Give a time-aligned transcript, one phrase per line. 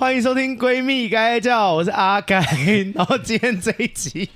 [0.00, 2.40] 欢迎收听《闺蜜该叫》，我是阿该。
[2.96, 4.30] 然后今天这一集。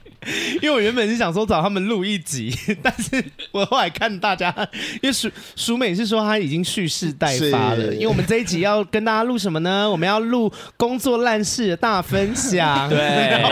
[0.63, 4.55] 因为我原本是想说找他们录一集，但是我后来看大家，
[5.03, 9.91] 因为淑淑美是说她已经蓄势待发了，因为我们这一集要跟大家录什么呢？
[9.91, 12.89] 我们要录工作烂事的大分享。
[12.89, 13.43] 对，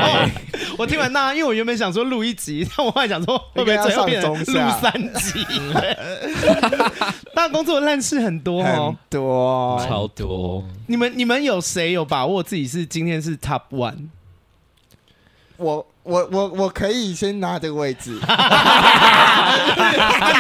[0.79, 5.45] 我听完那，因为我原本想说录一集，但我后来想说会不会最后变成录三集？
[7.35, 10.65] 大家工作烂事很多哦，多超多。
[10.87, 14.09] 你们你们有谁有把握自己是今天是 Top One？
[15.63, 15.87] 我。
[16.05, 18.35] 我我我可以先拿这个位置， 那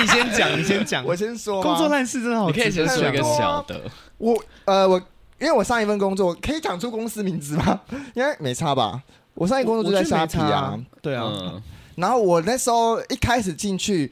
[0.01, 1.63] 你先讲，你先讲，我先说。
[1.63, 3.81] 工作烂事真的好，你可以先说一个小的。
[4.19, 4.99] 我呃，我
[5.39, 7.81] 因为我上一份工作可以讲出公司名字吗？
[8.15, 9.01] 应该没差吧？
[9.35, 11.31] 我上一份工作就在沙皮啊，对啊。
[11.33, 11.63] 嗯、
[11.95, 14.11] 然后我那时候一开始进去。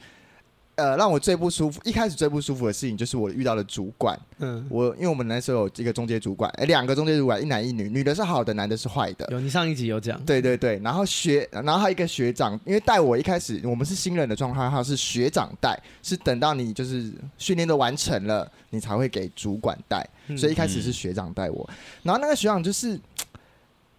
[0.75, 4.19] 呃，让我最不舒服，一开始最不舒服的事情就是我遇到的主管。
[4.39, 9.27] 嗯，我因为我们那时候有一个中介主管，哎，两个中介主管，一男一女，女的是好的，男的是坏的。
[9.31, 10.19] 有，你上一集有讲。
[10.25, 22.99] 对对对，然后学，然后还有一个学长，因为带我一开始我们是新人的状态，他是学长带，是等到你就是训练都完成了，你才会给主管带，所以一开始是学长带我，嗯、然后那个学长就是。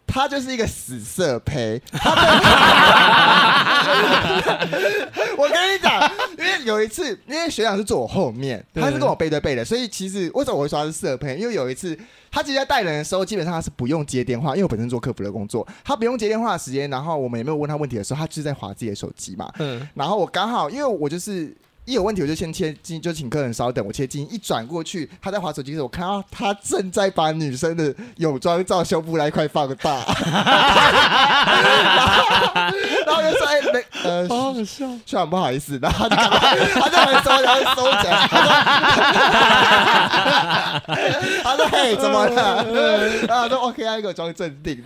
[0.07, 1.81] 他就是一个死色胚。
[5.37, 6.01] 我跟你讲，
[6.39, 11.37] 因为有一次，因为学长是坐我后面，他是跟我背对背的，所以其实为什么我会说他是色胚？
[11.37, 11.99] 因为有一次，
[12.31, 19.51] 他其实在带人的时候，基本上他是不用接电话，因为我本身做客服的工作，他不用接电话的时间，然后我们也没有问他问题的时候，他就是在划自己的手机嘛。
[19.59, 21.57] 嗯，然后我刚好，因为我就是。
[21.85, 24.23] 一有问题我就先切进，就请客人稍等，我切进。
[24.33, 29.99] 一转过去，他在滑手机的时候，我看到他正在把女生的泳装照胸部来一块放大，
[33.05, 36.17] 然后就说：“哎、欸，没呃，好好笑，虽然不好意思。”然后他
[36.55, 38.29] 就他就很收，然后收起来。
[41.43, 42.65] 他说：“嘿，怎么了？”
[43.27, 44.81] 然后他说：“OK，他给我装镇定。”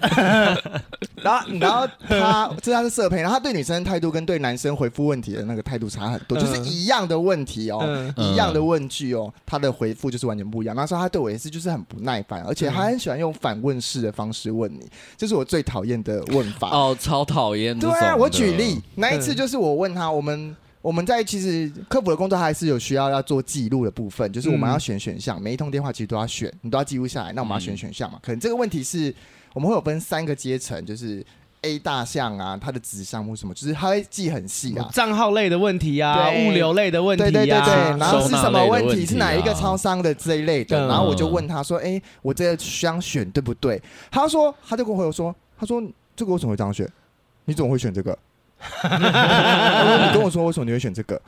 [1.23, 6.86] 然后，然后他这他是色胚，然后他对女生态度跟对男生回复问题的那个态度差很多，就是一。
[6.87, 10.77] 一样的问题哦，嗯、一样的问句哦，他的回复就是完全不一样。
[10.77, 17.77] 那时候他对我也是，就是很不耐烦，而且他很喜欢用反问式的方式问你，这是我最讨厌的问法哦，超讨厌。
[17.77, 27.33] 对啊，我举例，那一次就是我问他，我们我们在其实客服的工作还是有需要要做记录的部分，就是我们要选选项，每一通电话其实都要选，你都要记录下来。
[27.33, 28.21] 那我们要选选项嘛？
[28.23, 29.13] 可能这个问题是
[29.55, 31.27] 我们会有分三个阶层，就是。
[31.67, 43.83] A 大项啊，它的子项目什么，就是它会记很细啊，账号类的问题啊，物流类的问题啊，对对对对，然后是什么问题，是哪一个超商的这一类的，然后我就问他说，哎，我这个想选对不对？
[44.11, 45.83] 他说，他就跟我回说，他说
[46.15, 46.89] 这个为什么会这样选？
[47.45, 48.17] 你怎么会选这个？
[48.85, 51.21] 你跟我说为什么你会选这个？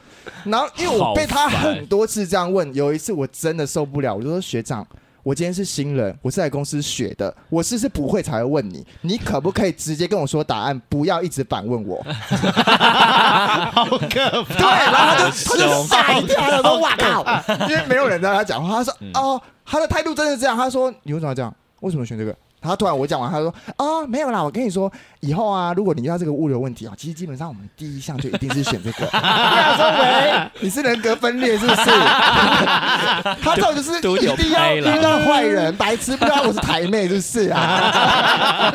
[0.44, 4.86] 然后因为我被他很多次这样问，有一次我真的受不了，我就说学长。
[5.28, 12.02] 我今天是新人，我是来公司学的，我是是不会才会问你，你可不可以直接跟我说答案，不要一直反问我？
[12.08, 14.54] 好可怕！
[14.54, 17.22] 对，然后他就他就吓一跳，他说：“哇靠！”
[17.68, 21.54] 因为没有人在他讲话，他说：“哦，他的态度真的是这样。”他说：“你为什么要这样？
[21.80, 31.82] 为什么选这个？”他突然我讲完，他说：“哦，没有啦，我跟你说，以后啊，如果你遇到这个物流问题啊，其实基本上我们第一项就一定是选这个。”他说：“喂，你是人格分裂是不是？”
[33.40, 34.00] 他这种就是一
[34.36, 38.72] 定要遇到坏人，白痴不知道我是台妹是不是啊？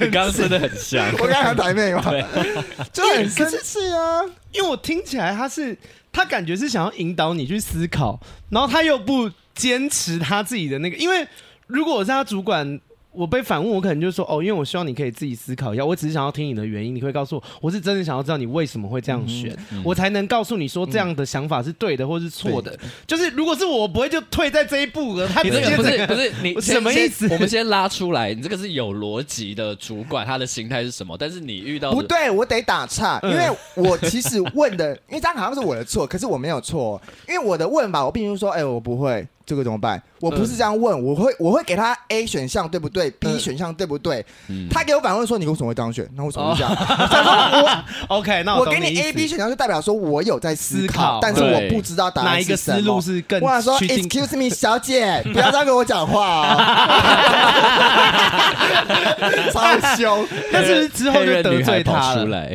[0.00, 2.02] 你刚刚真的很像，我刚刚台妹嘛，
[2.92, 4.22] 就很生气啊，
[4.52, 5.76] 因为我听起来他是
[6.12, 11.26] 他感觉是想要引导你去思考，然后他又不坚持他自己的那个，因为。
[11.66, 12.80] 如果我是他主管，
[13.16, 22.76] 我被反问，我可能就说哦，因为我希望你可以自己思考一下，我只是想要听你的原因，你会告诉我，我是真的想要知道你为什么会这样选，嗯嗯、我才能告诉你说这样的想法是对的或是错的。
[22.82, 25.28] 嗯、就是如果是我，我不会就退在这一步了。
[25.28, 27.28] 他直接不是不是你 什么意思？
[27.32, 31.16] 我们先拉出来，你这个是有逻辑的主管，他的心态是什么？
[31.16, 39.24] 但是你遇到不对，我得打岔，因为我其实问的，因为这样好像是我的错，可是我没有错，因为我的问法，我并不是说，哎、欸，我不会。
[39.46, 40.02] 这个怎么办？
[40.20, 44.24] 我不是这样问，我会我会给他 A 选项对不对？B 选项对不对？
[44.70, 46.08] 他给我反问说，你为什么会这样选？
[46.16, 47.84] 那为什么会这样？
[48.08, 53.40] 我 OK，那我给你 A、B 选项就代表说我有在思考，但是我不知道答案哪一个思路是更。
[53.40, 56.54] 我想说，Excuse me，小姐，不要这样跟我讲话，
[59.52, 60.26] 超凶！
[60.52, 62.48] 但是之后就得罪他了。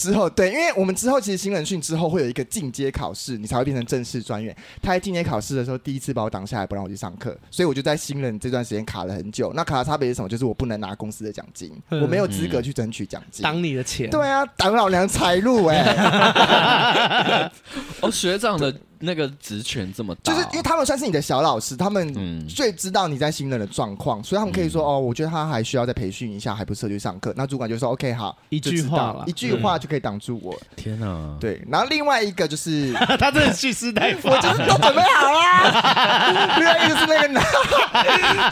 [0.00, 4.56] 之后，对，因为我们之后其实新人训之后会有一个进阶考试，你才会变成正式专员。
[4.80, 9.52] 他在进阶考试的时候，第一次把我挡下来，不让我去上课，所以我就在新人这段时间卡了很久。
[9.54, 10.28] 那卡的差别是什么？
[10.28, 14.08] 就是我不能拿公司的奖金，嗯、 我没有资格去争取奖金，挡你的钱。
[14.08, 17.50] 对啊，挡老娘财路哎、欸！
[18.00, 20.32] 哦，学长的那个职权这么大？
[20.32, 27.32] 就是因为他们算是你的小老师，他们嗯最知道你在新人的状况，所以他们可以说、嗯、哦，我觉得他还需要再培训一下，还不适合去上课。
[27.36, 30.56] 那主管就说 OK 好，一句话了一句话就可以挡住我。
[30.76, 31.36] 天哪！
[31.40, 36.56] 对，然后另外一个就是 他真的蓄势待发，我就是都准备好了。
[36.58, 37.42] 另外一个是那个男，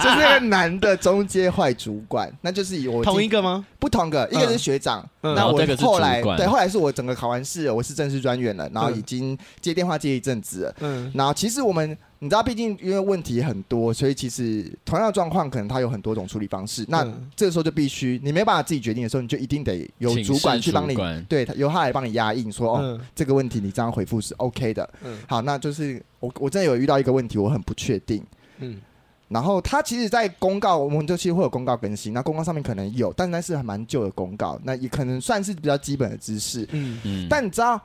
[0.03, 3.65] 就是那个男的中阶坏主管，那就是以我同一个吗？
[3.79, 17.07] 不同个，一个是学长，嗯、那我后来、嗯、对，后来是我整个考完试，我是正式专员了，然后已经接电话接一阵子了，嗯，然后其实我们你知道，毕竟因为问题很多，所以其实同样的状况可能它有很多种处理方式，那
[17.37, 20.97] 这个时候就必须你没办法自己决定的时候，你就一定得有主管去帮你，
[21.29, 28.25] 对，由他来帮你压印说，说哦，这个问题你这样回复是 OK 的，嗯，好，那就是我我真的有遇到一个问题，我很不确定，
[28.59, 28.81] 嗯。
[29.29, 32.15] 然后他其实，在公告，我们就其实会有公告更新。
[32.15, 36.67] 那公告上面可能有，但那是还蛮旧的公告，那也可能算是比较基本的知识。
[36.71, 36.99] 嗯。
[37.05, 37.27] 嗯。
[37.29, 37.79] 但你知道，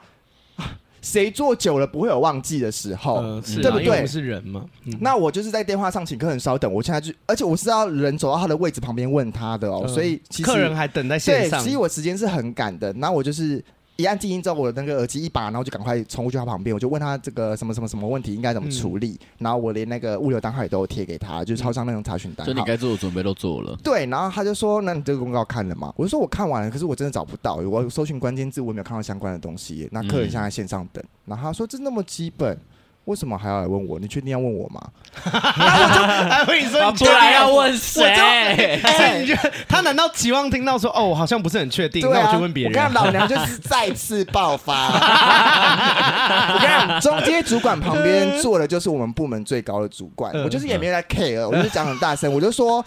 [1.03, 4.07] 谁坐久了不会有忘记的时候，呃、对不对？
[4.07, 4.65] 是人嘛。
[4.85, 11.59] 嗯、那我就是在电话上请客人稍等，我现在就，而且我是要人走到他的位置旁边问他的哦，呃、所以其实客人还等在线上。
[11.59, 12.91] 对，其实我时间是很赶的。
[12.93, 13.63] 那我就是。
[14.03, 22.43] 一按静音之后，我的那个耳机一拔，然后就赶快冲过去他旁边，我就问他这个什么什么什么问题应该怎么处理，嗯、然后我连那个物流单号也都有贴给他，就是超商那种查询单。
[22.43, 23.73] 所以你该做的准备都做了。
[23.81, 32.57] 对，然后他就说：“那你这个公告看了吗？”我就说：“我看完了，可是我真的找不到，我搜寻关键字，我没有看到相关的东西。”那客人现在线上等，嗯、然后他说：“这那么基本。”
[33.05, 33.99] 为什么还要来问我？
[33.99, 34.81] 你确定要问我吗？
[35.23, 38.79] 然后我就还问你说，不然要问谁？
[38.81, 42.73] 所以你觉得他难道期望听到说哦，我好像不是很确定，那我去问别人？
[42.73, 44.87] 我跟老娘就是再次爆发。
[46.53, 52.83] 我跟你讲，中间主管旁边坐的就是我们部门最高的主管，我就是也没在 care，我就讲很大声， 我就说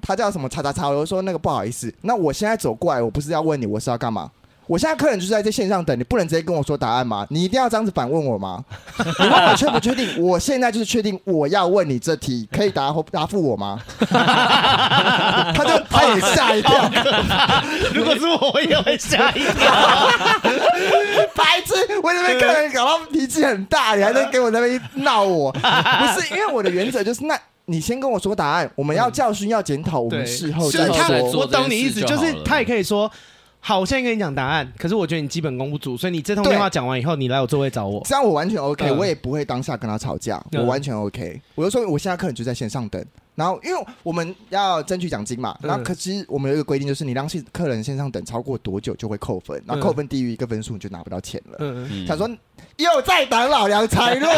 [0.00, 4.30] 他叫什么叉叉叉，我就说那个不好意思，那我现在走过来，我不是要问你，我是要干嘛？
[4.66, 7.26] 我现在客人就是在这线上等，你不能直接跟我说答案吗？
[7.30, 8.64] 你一定要这样子反问我吗？
[9.18, 10.22] 你问我确不确定？
[10.22, 13.78] 我现在就是确定我要问你这题，可以答 答复我吗？
[14.08, 16.90] 他就他也吓一跳。
[17.92, 19.52] 如果是我，我也会吓一跳。
[21.34, 21.74] 白痴！
[22.02, 25.50] 我那边客人搞到脾气很大，你还在给我那边闹我？
[25.52, 25.58] 不
[26.20, 31.40] 是，因为我的原则就是，那你先跟我说答案，我们要教训，要检讨，我们事后再说。
[31.40, 33.10] 我懂你意思，就是他也可以说。
[33.64, 41.40] 好，我现在跟你讲答案，可是我觉得你基本功不足，所以你这通电话讲完以后，你来我座位找我，这样我完全 OK，我也不会当下跟他吵架，我完全 OK。
[41.54, 43.00] 我就说我现在客人就在线上等，
[43.36, 51.56] 然后因为我们要争取奖金嘛，然后可是我们有一个规定，就是你让客人线上等超过多久就会扣分，然后扣分低于一个分数你就拿不到钱了。
[51.60, 52.28] 嗯，他说
[52.78, 54.26] 又在挡老娘财路，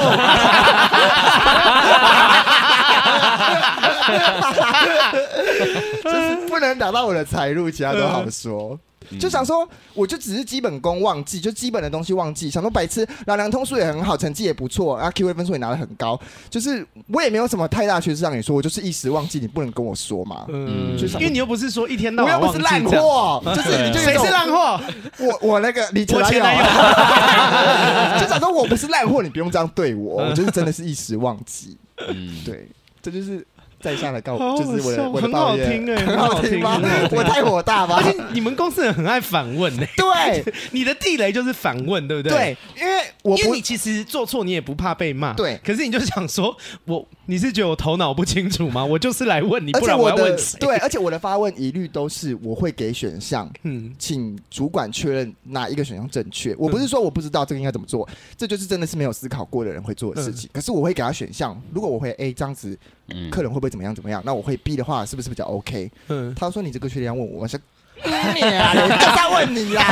[6.04, 8.78] 就是不能挡到我的财路，其他都好说。
[9.20, 12.50] 就想说，我就只是基本功忘记，就基本的东西忘记。
[12.50, 16.20] 想说白痴，老梁通数也很好，成绩也不错，啊，Q A 分数也拿得很高。
[16.50, 20.46] 就是我也没有什么太大缺失让你说，我就是一时忘记，你不能跟我说嘛。
[20.48, 24.80] 嗯，就想因为你又不是说一天到晚我又不是烂货， 就是你就谁是烂货？
[25.18, 26.64] 我我那个你前男友，
[28.20, 31.76] 就想说我不是烂货，你不用这样对我，我就是真的是一时忘记。
[32.08, 32.68] 嗯，对，
[33.02, 33.46] 这就是。
[33.84, 36.80] 在下来告，就是我的，我的 很好听哎，很好听吗？
[37.12, 37.96] 我太火大吧？
[37.96, 40.42] 而且你们公司人很爱反问呢，对，
[40.72, 42.32] 你的地雷就是反问，对不对？
[42.32, 45.60] 对，因为我因为你其实做错，你也不怕被骂，对。
[45.62, 48.82] 可是你就想说，我你是觉得我头脑不清楚吗？
[48.82, 50.58] 我就是来问你，不然我要问谁？
[50.58, 56.54] 对，而且我的发问一律都是我会给选项，嗯，请主管确认哪一个选项正确。
[56.58, 60.48] 我不是说我不知道这个应该怎么做，这就是真的是没有思考过的人会做的事情。
[60.54, 62.78] 可是我会给他选项，如果我会 A 这样子。
[63.08, 64.22] 嗯，客人会不会怎么样怎么样？
[64.24, 65.90] 那我会 B 的话，是不是比较 OK？
[66.08, 67.58] 嗯，他说你这个确定要问我，我说
[68.04, 68.10] 你
[68.42, 69.82] 啊，我在问你呀，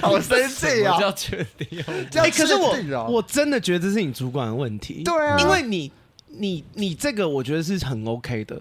[0.00, 0.98] 好生气啊！
[0.98, 2.76] 叫确定哎，可是我
[3.10, 5.90] 我真的觉得这是你主管的问题，对啊，因为你
[6.28, 8.58] 你你这个我觉得是很 OK 的。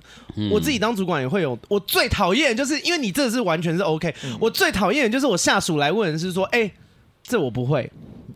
[0.51, 6.69] 我自己当主管也会有，我最讨厌就是因为你这是完全是 OK，我最讨厌的就是我下属来问是说，哎，
[7.23, 7.89] 这我不会。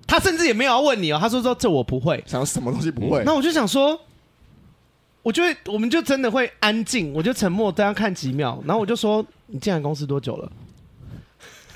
[0.08, 3.24] 他甚至也没有要问你哦，他说说这我不会，想要什么东西不会。
[3.26, 4.00] 那我就想说，
[5.24, 10.52] 我就会，我们就真的会安静，我就沉默，大家看几秒，然后我就说，你进来公司多久了？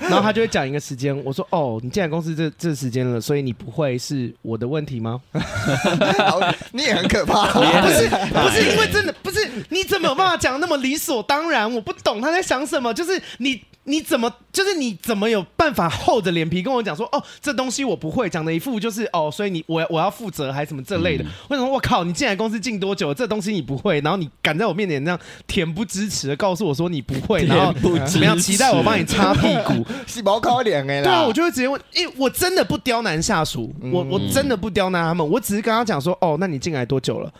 [0.00, 5.20] 然后他就会讲一个时间，我说哦，你进来公司这这时间了，所以你不会是我的问题吗？
[6.72, 11.70] 你也很可怕，不是不是因为真的不是，你怎么有办法讲那么理所当然？
[11.70, 21.24] 我不懂他在想什么，就是你你怎么就是你怎么有办法厚着脸皮跟我讲说哦，这东西我不会，讲的一副就是哦，所以你我我要负责还是什么这类的？
[21.48, 25.18] 为什么我靠，你进来公司进多久，这东西你不会，然后你敢在我面前这样
[25.48, 27.72] 恬不知耻的告诉我说你不会， 然后
[28.06, 29.84] 怎么样期待我帮你擦屁股？
[30.06, 37.32] 是毛靠脸哎，对啊，我就会直接问，因为我真的不刁难下属，我我真的不刁难他们，我只是跟他讲说哦，那你进来多久了？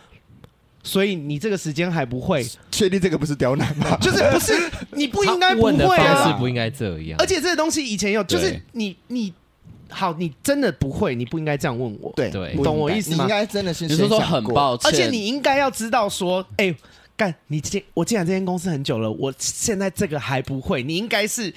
[0.83, 3.97] 所以你这个时间还不会确定这个不是刁难吗？
[4.01, 4.53] 就是不是
[4.91, 5.75] 你不应该不会啊？
[5.75, 7.17] 问的方式不应该这样。
[7.19, 9.31] 而且这个东西以前有，就是你你
[9.89, 12.11] 好，你真的不会，你不应该这样问我。
[12.15, 13.17] 对对，懂我意思吗？
[13.17, 16.73] 你应该真的是说说很抱歉，而且你应该要知道说，哎，
[17.15, 21.53] 干你进我进来这间公司很久了，我现在这个还不会，你应该是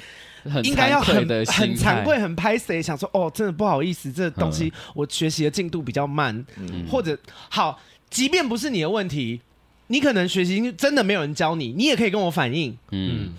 [0.62, 1.16] 应该要很
[1.46, 6.44] 很惭愧、很拍谁，想说哦，真的不好意思，这东西我学习的进度比较慢，
[6.90, 7.80] 或者好。
[8.14, 9.40] 即便不是你的问题，
[9.88, 12.78] 你可能学习真的没有人教你，你也可以跟我反映。
[12.92, 13.32] 嗯，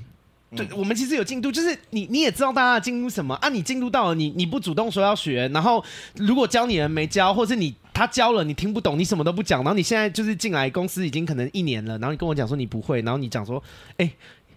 [0.54, 3.48] 对，我们其实有进度，就是你你也知道大家的进度什么啊？
[3.48, 5.82] 你进度到了，你你不主动说要学，然后
[6.18, 13.64] 如果教你的人没教，或是你他教了你听不懂，你什么都不讲，然后你现在就是进来公司已经可能一年了，然后你跟我讲说你不会，然后你讲说，
[13.96, 14.12] 哎，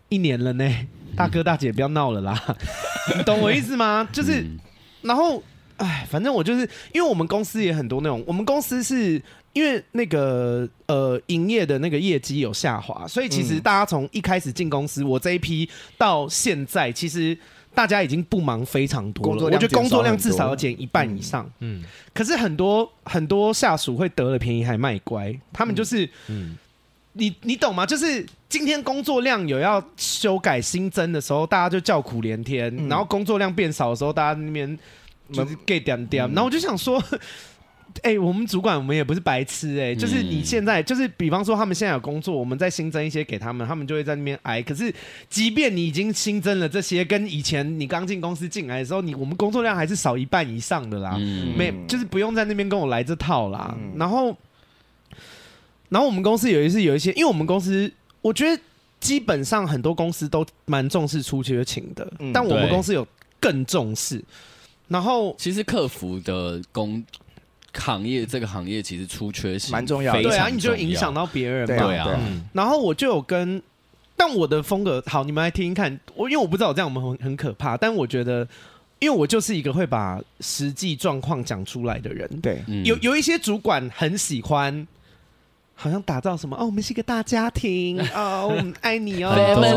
[0.08, 0.68] 一年了呢，
[1.14, 2.56] 大哥大姐不要闹了啦，
[3.16, 4.08] 你懂我意思吗？
[4.12, 4.44] 就是，
[5.02, 5.40] 然后，
[5.76, 9.22] 哎，反正我就是因为我们公司也很多那种，我们公司是。
[9.58, 17.36] 因为那个呃，营业的那个业绩有下滑，所以其实大家从一开始进公司，我这一批到现在，其实
[17.74, 19.42] 大家已经不忙非常多了。
[19.42, 21.50] 我觉得工作量至少要减一半以上。
[21.58, 21.82] 嗯，
[22.14, 26.56] 可是很多很多下属会得了便宜还卖乖，他们就是，嗯，
[27.14, 27.84] 你你懂吗？
[27.84, 34.78] 就是今天工作量有要修改新增的时候，大家就叫苦连天；然后工作量变少的时候，大家那边
[35.32, 36.24] 就是 get 点点。
[36.28, 37.02] 然后我就想说。
[38.02, 44.62] 哎、欸，我们主管我们也不是白痴哎、欸，就是你现在就是，比方说他们现在有工作，我们再新增一些给他们，他们就会在那边挨。
[44.62, 44.94] 可是，
[45.28, 51.16] 即便你已经新增了这些，跟以前你刚进公司进来的时候，你我们工作量还是少一半以上的啦。
[51.18, 53.74] 嗯、没，就是不用在那边跟我来这套啦。
[53.78, 54.36] 嗯、然后，
[55.88, 57.90] 然后我们公司有一次有一些，因为我们公司
[58.20, 58.62] 我觉得
[59.00, 63.04] 基本上很多公司都蛮重视出缺勤的，嗯、但我们公司有
[63.40, 64.22] 更重视。
[64.88, 67.02] 然后，其实客服的工。
[67.78, 72.20] 行业这个行业其实出缺是蛮重要的，对啊，你就影响到别人嘛，对啊。
[72.52, 73.62] 然后我就有跟，
[74.16, 75.98] 但我的风格好，你们来听听看。
[76.14, 78.46] 我因为我不知道我这样我们很很可怕，但我觉得，
[78.98, 82.28] 因为我就是一个会把实际状况讲出来的人。
[82.40, 84.86] 对，有有一些主管很喜欢。
[85.80, 89.32] 好像打造什么哦，我们是一个大家庭 哦，我们爱你哦，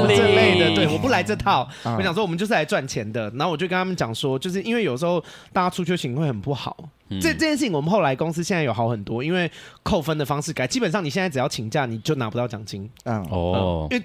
[0.09, 0.75] 这类的。
[0.75, 3.29] 对，我不来这套，我想说我们就是来赚钱的。
[3.35, 6.75] 然后我就跟他们讲说，就是因为有时候大家出缺勤会很不好。
[7.19, 9.51] 这这件事情我们后来公司现在有好很多，因为
[9.83, 12.89] 扣分的方式改，基本上你现在只要请假你就拿不到奖金。
[13.05, 14.03] 嗯哦，因为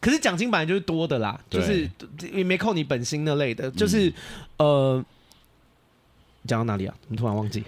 [0.00, 1.88] 可是奖金本来就是多的啦，就是
[2.32, 4.12] 也没扣你本薪那类的，就是
[4.58, 5.04] 呃。
[6.44, 6.94] 讲到哪里啊？
[7.06, 7.62] 你突然忘记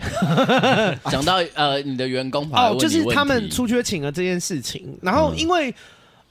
[1.09, 4.99] 讲到呃，你的员工哦，就是他们出缺勤了这件事情。
[5.01, 5.73] 然后因为、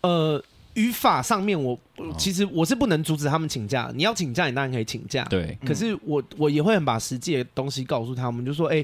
[0.02, 0.44] 嗯、呃，
[0.74, 1.78] 语法上面我
[2.18, 3.92] 其实我是不能阻止他们请假。
[3.96, 5.24] 你要请假，你当然可以请假。
[5.26, 8.84] 对，可是我我也会很把实际的东西告诉他们，就说哎、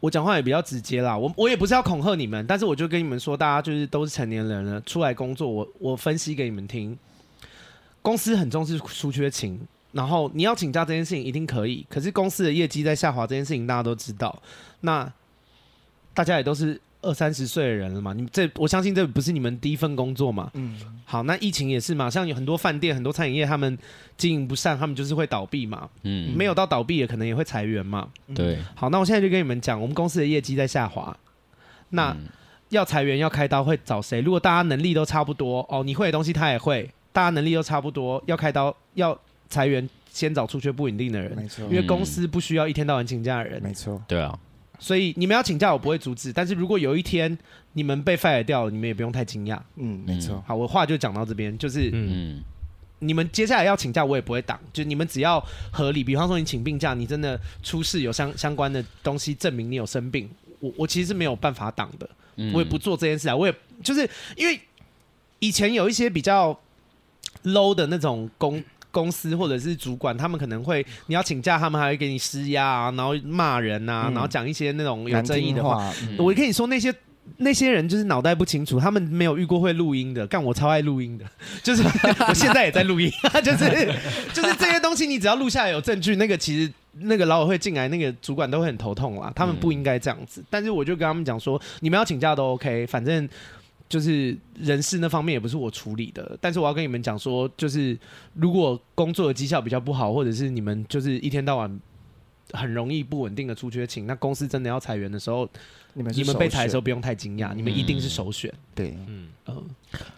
[0.00, 1.16] 我讲话也比较直接啦。
[1.16, 6.96] 我我也不是要恐吓你们，但是我就跟你们说，大家就是都是成年人了，出来工作，我我分析给你们听。
[8.02, 9.60] 公司很重视出缺勤。
[9.90, 14.40] 然后你要请假这件事情一定可以，可是公司的业绩在下滑这件事情大家都知道，
[14.82, 15.10] 那
[16.12, 20.50] 大家也都是二三十岁的人了嘛，你这我相信这不是你们第一份工作嘛。
[20.54, 23.78] 嗯，好，那疫情也是嘛，像有很多饭店、很多餐饮业，他们
[24.16, 25.88] 经营不善，他们就是会倒闭嘛。
[26.02, 28.08] 嗯，没有到倒闭也可能也会裁员嘛。
[28.34, 31.16] 对，嗯，好，那我现在就跟你们讲，我们公司的业绩在下滑，
[31.90, 32.16] 那
[32.70, 34.20] 要裁员要开刀会找谁？
[34.20, 39.18] 如果大家能力都差不多，哦，你会的东西他也会，大家能力都差不多，要开刀要。
[39.50, 44.38] 裁员先找出缺不稳定的人，没错，因为公司不需要一天到晚请假的人，没错，对啊，
[44.78, 47.36] 所以你们要请假我不会阻止，但是如果有一天
[47.72, 52.40] 你们被 fire 掉了，你们也不用太惊讶，嗯，没错，好，我话就讲到这边，就是嗯，
[53.00, 60.30] 你们接下来要请假我也不会挡，就你们只要合理，比方说你请病假，你真的出事有相相关的东西证明你有生病，
[60.60, 62.08] 我我其实是没有办法挡的，
[62.52, 64.60] 我也不做这件事啊，我也就是因为
[65.40, 66.58] 以前有一些比较
[67.44, 68.62] low 的那种工。
[68.90, 75.76] 公司或者是主管，他们可能会你要请假，他们还会给你施压啊，然后骂人啊，嗯、然后讲一些那种有争议的话。
[75.76, 76.94] 话嗯、我跟你说，那些
[77.36, 80.26] 那些人就是脑袋不清楚，他们没有遇过会录音的。
[80.26, 81.24] 干我超爱录音的，
[81.62, 81.82] 就是
[82.26, 83.10] 我现在也在录音，
[83.44, 83.94] 就是
[84.32, 89.30] 就是这些东西，你只要录下来有证据，那个其实那个劳委会进来，那个主管都会很头痛啦。
[89.36, 93.28] 他们不应该这样子，嗯、但是我就跟他们讲说，你们要请假都 OK，反正。
[93.88, 97.98] 就是人事那方面也不是我处理的，但是我要跟你们讲说，就是
[98.34, 101.80] 如果工作的绩效比较不好，或者是你们就是一天到晚
[102.52, 105.48] 很容易不稳定的出缺勤，那公司真的要裁员的时候，
[105.94, 108.52] 你们你们被裁的时候候，不用太惊讶，你们一定是首选。
[108.74, 109.64] 对，嗯，嗯，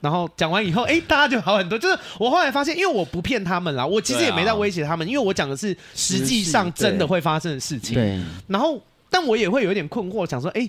[0.00, 1.79] 然后讲完以后，哎，大家就好很多。
[1.79, 7.95] 就是我后来发现，因为我不骗他们啦，我其实也没在威胁他们，因为我讲的是实际上真的会发生的事情。
[7.95, 10.69] 对，然后，但我也会有一点困惑，想说，哎，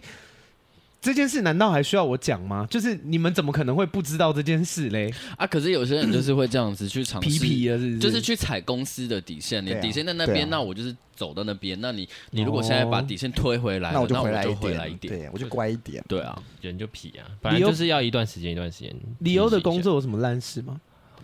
[1.01, 2.67] 这件事难道还需要我讲吗？
[2.69, 5.11] 就是你们怎么可能会不知道这件事嘞？
[5.35, 11.75] 啊，可是有些人就是会这样子去尝试，皮皮的是不是，就是去踩公司的底线，你底线在那边，啊那我就是走到那边。
[11.81, 16.03] 那你你如果现在把底线推回来了，那我就回来一点，回来一点，对，我就乖一点。
[16.07, 18.95] 对啊，人就皮啊，反正就是要一段时间一段时间。
[19.21, 20.79] 理由的工作有什么烂事吗？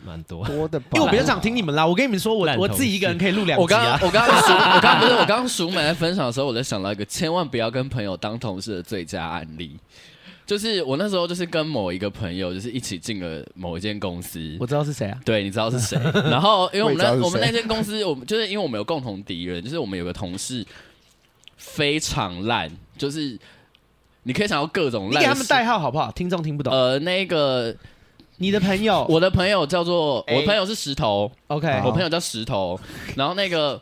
[0.07, 1.85] 蛮多，多的吧，因为我比较想听你们啦。
[1.85, 3.99] 我跟你们说，我烂同事我自己一个人可以录两集我刚刚啊。
[4.01, 9.77] 我刚刚刚刚不是我刚刚熟美在分享的时候，我在想到一个千万不要跟朋友当同事的最佳案例，
[10.45, 15.19] 就是我那时候就是跟某一个朋友就是一起进了某一间公司，我知道是谁啊？
[15.25, 15.99] 对，你知道是谁？
[16.29, 20.65] 然后因为我们那我们那间公司，我们就是因为我们有共同敌人，就是我们有个同事
[21.57, 23.37] 非常烂，就是
[24.23, 25.21] 你可以想到各种烂。
[25.21, 26.11] 你给他们代号好不好？
[26.11, 26.73] 听众听不懂。
[26.73, 27.75] 呃，那个
[28.38, 29.06] 你的朋友？
[29.10, 32.79] 我的朋友叫做我朋友是石头，，OK，我朋友叫石头，
[33.15, 33.82] 然后那个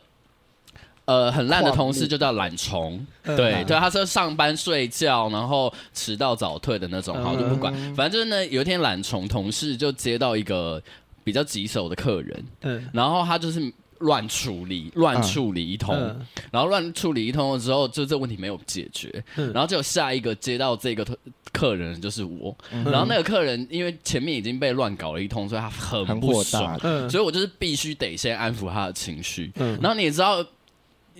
[1.04, 10.82] 呃很烂的同事就叫懒虫，嗯对对，他是上班睡觉，然后迟到早退的那种，好就不管，反正就是呢，有一天懒虫同事就接到一个
[11.22, 12.88] 比较棘手的客人，嗯。
[12.92, 16.26] 然后他就是乱处理，乱处理一通，嗯。
[16.50, 19.52] 然后乱处理一通了之后，就这问题没有解决，嗯。
[19.52, 21.18] 然后就下一个接到这个客
[21.52, 27.08] 客人就是我，然后那个客人因为前面已经被乱搞了一通，所以他很不爽，，嗯。
[27.08, 29.52] 所以我就是必须得先安抚他的情绪。
[29.56, 29.78] 嗯。
[29.80, 30.44] 然后你也知道，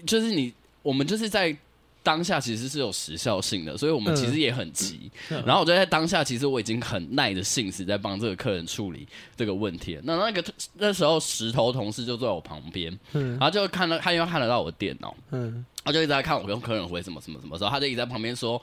[0.06, 0.52] 就是你
[0.82, 1.56] 我们就是在
[2.06, 5.10] 当下其实是有时效性的，所以我们其实也很急。
[5.28, 10.02] 嗯然后我觉得在当下，其实我已经很耐着性子在帮这个客人处理这个问题了。
[10.04, 10.44] 那那个
[10.74, 18.62] 那时候石头同事就坐在我旁边，嗯然后就看到他因为看得到我的电脑，嗯他就一直在看我跟客人回什么什么什么时候，他就一直在旁边说。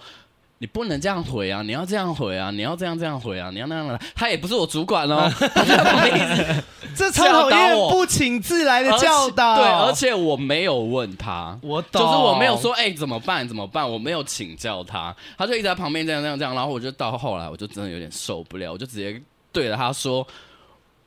[0.64, 1.62] 你不能这样回啊！
[1.62, 2.50] 你要这样回啊！
[2.50, 3.50] 你要这样这样回啊！
[3.52, 4.00] 你要那样的。
[4.16, 6.64] 他也不是我主管哦， 他在旁边一直
[6.96, 9.58] 这超讨厌我不请自来的教导。
[9.58, 20.26] 对，而且我没有问他，我懂，就是我没有说哎、怎么办怎么办，我没有请教他，他就一直在旁边这样这样这样，然后我就到后来我就真的有点受不了，我就直接对着他说，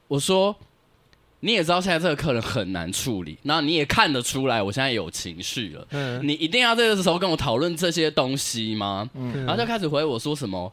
[0.06, 0.54] 我说
[1.46, 9.08] 你也知道现在这个客人很难处理，那你也看得出来我现在有情绪了，嗯你一定要这个时候跟我讨论这些东西吗？
[9.14, 10.72] 嗯然后就开始回我说什么。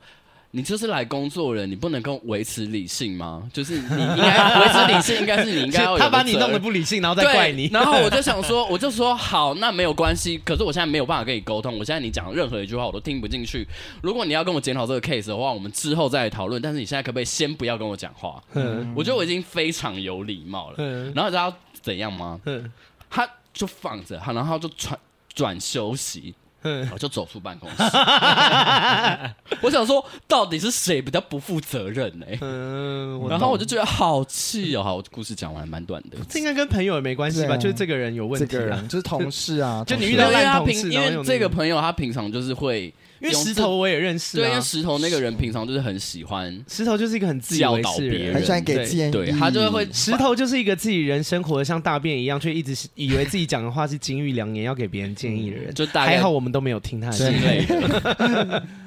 [0.55, 3.41] 你就是来工作人，你不能跟我维持理性吗？
[3.51, 7.65] 就是你应该维持理性，应该是你应该要他把你弄得不理性，然后再怪你。
[7.73, 10.37] 然后我就想说，我就说好，那没有关系。
[10.45, 13.67] 可是我现在没有办法跟你沟通，我现在你讲任何一句话我都听不进去。
[14.03, 16.61] 如果你要跟我检讨这个 case 的话，我们之后再来讨论。
[16.61, 18.39] 但是你现在可不可以先不要跟我讲话？
[18.53, 20.75] 嗯我觉得我已经非常有礼貌了。
[20.77, 22.39] 嗯然后你知道怎样吗？
[22.45, 22.71] 嗯
[23.09, 24.99] 他就放着，他然后就转
[25.33, 26.35] 转休息。
[26.63, 27.76] 嗯我就走出办公室，
[29.62, 34.84] 我想说，到底是谁比较不负责任呢、嗯，然后我就觉得好气哦。
[34.84, 36.17] 好，故事讲完蛮短的。
[36.30, 37.54] 这应该跟朋友也没关系吧？
[37.56, 38.88] 啊就是这个人有问这题啊个人。
[38.88, 55.73] 就是同事啊， 就你遇到烂因为他同事平，因为这个朋友他平常就是会因为石头我也认识对，因为啊，石头那个人平常就是很喜欢，石头就是一个很自以为是的人，很喜欢给对建议，对他就会石头就是一个自己人生活的像大便一样，却一直以为自己讲的话是金玉良言，要给别人建议的人。
[55.73, 58.62] 就大概还好我们都没有听他的对建议。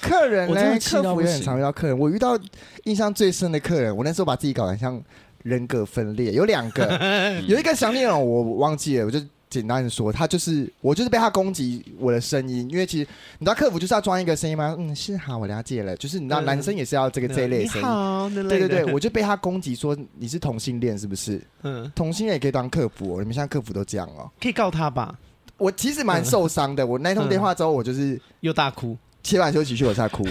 [0.00, 1.98] 客人呢客服也很常遇到客人。
[1.98, 2.38] 我遇到
[2.84, 5.02] 印象最深的客人，我那时候把自己搞得很像
[5.42, 6.98] 人格分裂，有两个，
[7.46, 13.06] 有一个详细内容我忘记了，我就简单的说，他就是我就是被他攻击我的声音，因为其实
[13.38, 14.74] 你知道客服就是要装一个声音吗？
[14.78, 18.48] 嗯，是好，我了解了，就是你知道嗯男生也是要这个这一类声音。
[18.48, 21.40] 对对对，我就被他攻击说你是同性恋是不是？
[21.62, 24.30] 嗯，同性恋也可以当客服、哦，你们现在客服都这样哦。
[24.40, 25.18] 可以告他吧？
[25.56, 30.24] 我其实蛮受伤的，我那通电话之后，我就是又大哭，切完休息去我才哭，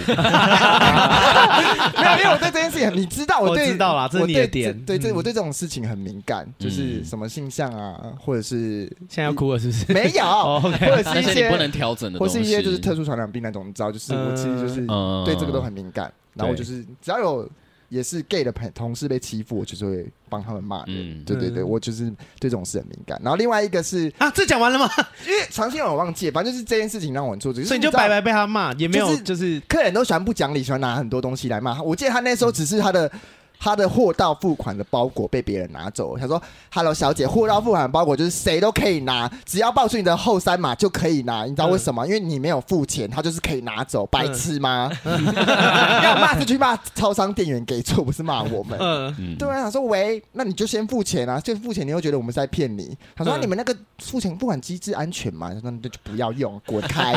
[2.04, 5.14] 有，因为我对这件事情，你知道，我对我知道啦这是你的我对点对，这嗯。
[5.14, 9.92] 我对这种事情很敏感，就是什么性向啊，或者是现在要哭了是不是？
[9.94, 10.70] 没有， 哦或
[11.02, 15.24] 者是一些不能调整的，或是一些就是特殊传染病那种，你知道，就是我其实就是嗯。
[15.24, 17.48] 对这个都很敏感，然后就是只要有
[17.88, 23.18] 也是 gay 的朋同事被欺负，我就是会帮他们骂人，嗯对对对，嗯我就是对这种事很敏感。
[23.22, 24.88] 然后另外一个是啊，这讲完了吗？
[25.26, 31.82] 因为长期我忘记，反正就是这件事情让我很挫折，所以你就白白被他骂，也没有就是就是客人都喜欢不讲理，喜欢拿很多东西来骂。
[31.82, 33.10] 我记得他那时候只是他的
[33.58, 36.16] 他的货到付款的包裹被别人拿走。
[36.18, 36.40] 他说
[36.72, 41.44] ：“Hello，小姐，货到付款的包裹就是谁都可以拿，只要报出你的后三码就可以拿。
[41.44, 42.06] 你知道为什么？
[42.06, 44.06] 因为你没有付钱，他就是可以拿走。
[44.06, 44.90] 白痴吗？
[45.04, 48.78] 要骂就去骂超商店员给错，不是骂我们。
[48.80, 52.96] 嗯，对啊，他说喂，那你就先付钱啊，先付钱，你又觉得我们是在骗你。
[53.16, 55.50] 他说、啊、你们那个付钱付款机制安全吗？
[55.52, 57.12] 他说那就不要用，滚开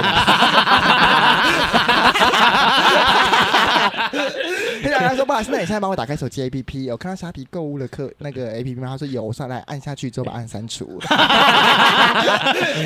[4.92, 8.88] 对啊，他说不好意思，那你现在帮我打开手机 APP，有看到虾皮购物的客那个 APP 吗？
[8.90, 11.00] 他说有，我上来按下去之后把按删除。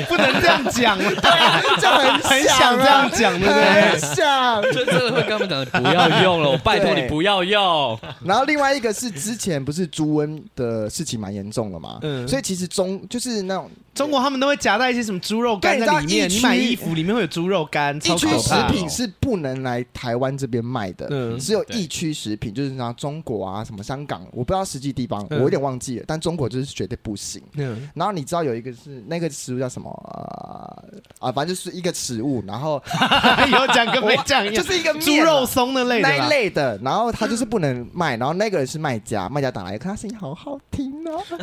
[0.08, 3.90] 不能这样讲，对啊，就很很想这样讲，对不对？
[3.90, 7.98] 很想，就真的会跟他们讲不要用了，我拜托你不要用。
[8.24, 13.70] 然后另外一个是之前不是猪瘟的事情蛮严重的嘛，嗯，所以其实中就是那种。
[13.94, 17.96] 中国他们都会夹带一些什么猪肉干在里面，你，买衣服里面会有猪肉干。
[17.96, 26.04] 疫区食品是不能来台湾这边卖的，嗯、只有疫区食品，就是像中国啊、什么香港，我不知道实际地方，嗯、我有点忘记了。
[26.06, 27.42] 但中国就是绝对不行。
[27.54, 31.28] 嗯、然后你知道有一个是那个食物叫什么啊？
[31.28, 32.82] 啊，反正就是一个食物，然后
[33.52, 36.78] 有讲跟没讲一样，就是一个猪肉松的类的那一类的。
[36.82, 41.22] 然后他就是不能卖，然后那个人是卖家，卖家打来，看他声音好好听哦。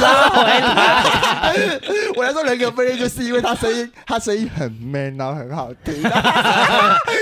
[0.00, 1.80] 拉回来。
[2.16, 6.02] 我来说人格分裂，就是因为他声音，他声音很 man，然后很好听。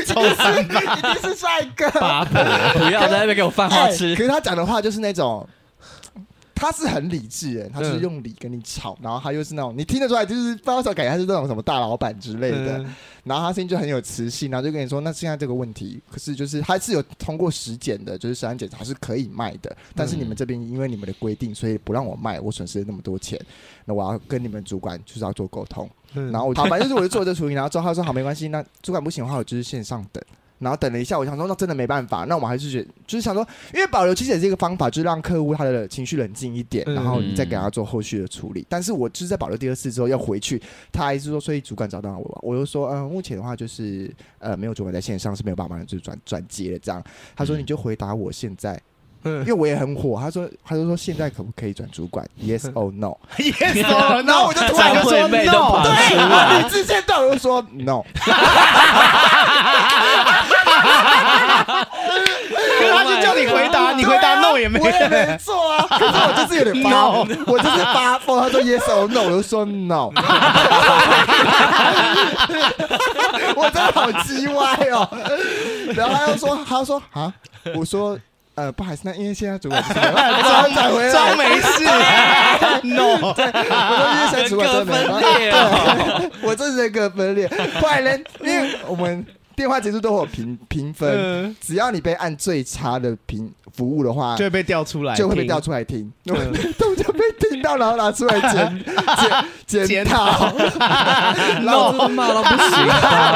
[0.06, 1.88] 臭三八，一定是帅哥。
[2.78, 4.14] 不要在那边给我饭花吃。
[4.16, 5.46] 可是他讲的话就是那种。
[6.54, 12.86] 他是很理智诶，他是用理跟你吵，然后他又是那种你听得出来，就是不知道什么感觉，他是那种什么大老板之类的，
[13.24, 23.36] 然后他声音就很有磁性，然后就跟你说，那现在这个问题，可是就是他是有通过实检的，就是食安检查是可以卖的，但是你们这边因为你们的规定，所以不让我卖，我损失了那么多钱，
[23.84, 30.22] 那我要跟你们主管就是要做沟通，然后好，反正就是我就做这处理，然后之后他说好没关系，那主管不行的话，我就是线上等。
[30.62, 38.60] 然后等了一下，我想说，那真的没办法，那我们还是觉得，就是想说，因为保留其实也是一个方法，就是让客户他的情绪冷静一点，然后你再给他做后续的处理。
[38.60, 47.02] 嗯、但是我就是在保留第二次之后要回去，他还是说，所以主管找到我，我就说，嗯，目前的话就是呃没有主管在线上是没有办法就是转转接的这样。
[47.34, 48.80] 他说你就回答我现在。
[49.24, 53.54] 嗯，因为我也很火，他说，他就说现在可不可以转主管？Yes or no？Yes
[53.86, 54.26] or no？
[54.26, 58.02] 然后我就突然就说 no，对，理智线到我就说 no。
[61.22, 65.86] 可是他就叫你回答，你回答 no 也没我也没错啊。
[65.88, 66.90] 可是我就是有点发，
[67.46, 68.40] 我就是发疯。
[68.40, 70.10] 他说 yes or no，我就说 no。
[73.56, 75.08] 我真的好叽歪哦。
[75.94, 77.32] 然后他又说，他说啊，
[77.74, 78.18] 我说。
[78.54, 79.94] 呃，不好意思，那因为现在主管装
[81.10, 81.84] 装没事
[82.82, 84.92] ，no，对，我说因为现在主管真的没
[85.50, 87.48] 事，我这是人格分裂，
[87.80, 89.24] 坏人，因为我们。
[89.54, 96.34] 电话结束都会有评评分，只要你被按最差的评服务的话，就会被调出来，就会被调出来听，都
[96.96, 98.84] 就被听到，然后拿出来检
[99.66, 102.58] 检检讨，然后骂到不行，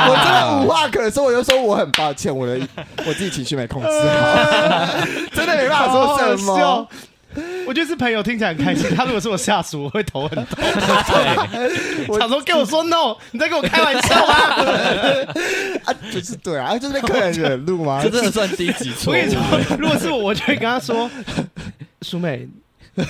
[0.08, 2.58] 我真的无话可说，我就说我很抱歉，我的
[3.06, 4.86] 我自己情绪没控制好，
[5.32, 6.88] 真的没办法说什么。
[7.66, 8.88] 我觉得是朋友听起来很开心。
[8.96, 10.58] 他如果是我下属，我会头很痛。
[10.64, 14.34] 对， 想说跟我说 no，你在跟我开玩笑吗？
[15.84, 18.00] 啊，就是对啊，就是被客人惹怒吗？
[18.02, 19.16] 这真的算低级错误。
[19.16, 21.10] 我跟你说，如果是我，我就会跟他说
[22.02, 22.48] ：“淑美，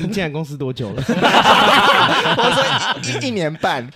[0.00, 3.88] 你 进来公司多久了？” 我说一一年半。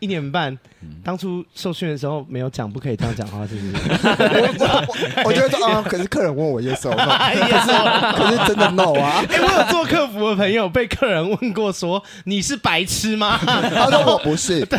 [0.00, 0.58] 一年半，
[1.04, 3.74] 当初受训的时候没有讲不可以这样讲话，是不是？
[4.08, 9.22] 我 我觉得说啊，可是客人问我 yes or no，可是真的 no 啊！
[9.28, 13.38] 哎，我有做客服的朋友被客人问过说，你是白痴吗？
[13.44, 14.78] 他说我不是，对，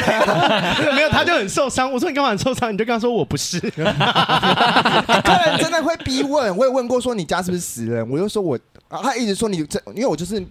[0.95, 1.91] 没有，他就很受伤。
[1.91, 2.73] 我说你干嘛很受伤？
[2.73, 3.59] 你就跟他说我不是。
[3.59, 8.09] 客人真的会逼问，我也问过说你家是不是死人？
[8.09, 8.57] 我就说我
[8.91, 10.45] 啊，他一直说你这，因为我就是。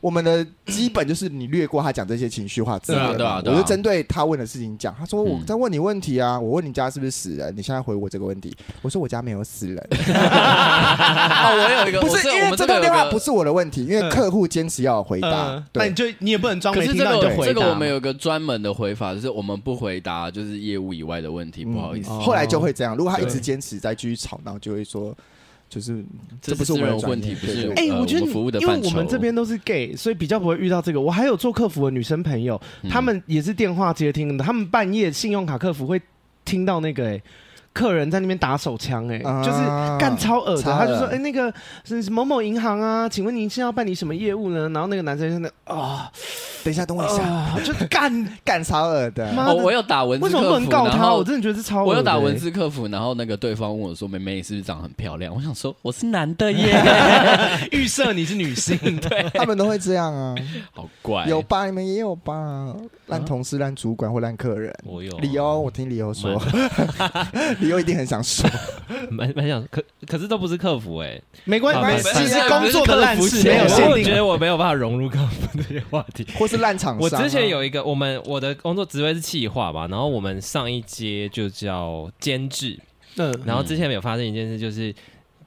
[0.00, 4.94] 我们的基本就是你略过他讲这些情绪化字眼，对啊，对啊，我就针对他问的事情讲。
[4.96, 7.52] 他说我在问你问题啊，我问你家是不是死人？
[7.56, 8.56] 你现在回我这个问题。
[8.80, 9.76] 我说我家没有死人。
[9.90, 15.60] 哦，我有一个，不是因为这通电话不是我的问题，因为客户坚持要回答。
[15.72, 17.20] 那你就你也不能装没听到。
[17.20, 22.10] 可是这个这个我们有个专门的回法，就是我们不回答就是业务以外的问题，不好意思。
[22.10, 25.12] 后来就会这样，如果他一直坚持再继续吵闹，就会说。
[25.68, 26.04] 就是
[26.40, 28.26] 这不是我们的问题，不是哎，我觉得
[28.60, 31.00] 因为我们这边都是 gay，所以比较不会遇到这个。
[31.00, 36.00] 我还有做客服的女生朋友，他们也是电话接听的，他们半夜信用卡客服会
[36.44, 37.22] 听到那个哎。
[37.78, 39.58] 客人在那边打手枪，哎，就是
[40.00, 40.62] 干超恶的。
[40.62, 41.52] 他就说，哎，那个
[41.84, 44.68] 是某某银行啊，请问您现在要办理什么业务呢？
[44.70, 46.10] 然后那个男生在那啊，
[46.64, 49.32] 等一下，等我一下，啊，就干 干超恶的。
[49.32, 51.14] 妈哦，我有打文字为什么不，能告他？
[51.14, 51.84] 我真的觉得是超。
[51.84, 56.82] 我有打文字客服，然后那个对方问我说：“妹妹，你是不是长得很漂亮？”我想说我是男的耶，
[57.70, 60.34] 预设你是女性， 对，他们都会这样啊，
[60.72, 61.26] 好怪。
[61.26, 61.66] 有吧？
[61.66, 62.74] 你们也有吧？
[63.06, 64.74] 烂同事、烂主管或烂客人。
[64.84, 66.40] 我有理由，我听理由说，
[67.68, 68.48] 理由一定很想说。
[69.10, 73.64] 蛮蛮想，可可是都不是客服哎，没关系，没关系只是工作的烂事，没有。
[73.90, 76.26] 我觉得我没有办法融入客服这些话题。
[76.38, 77.22] 或是烂厂商啊。
[77.22, 82.78] 我之前有一个，我们我的工作职位是企划吧，然后我们上一阶就叫监制，
[83.16, 84.94] 嗯，然后之前有发生一件事，就是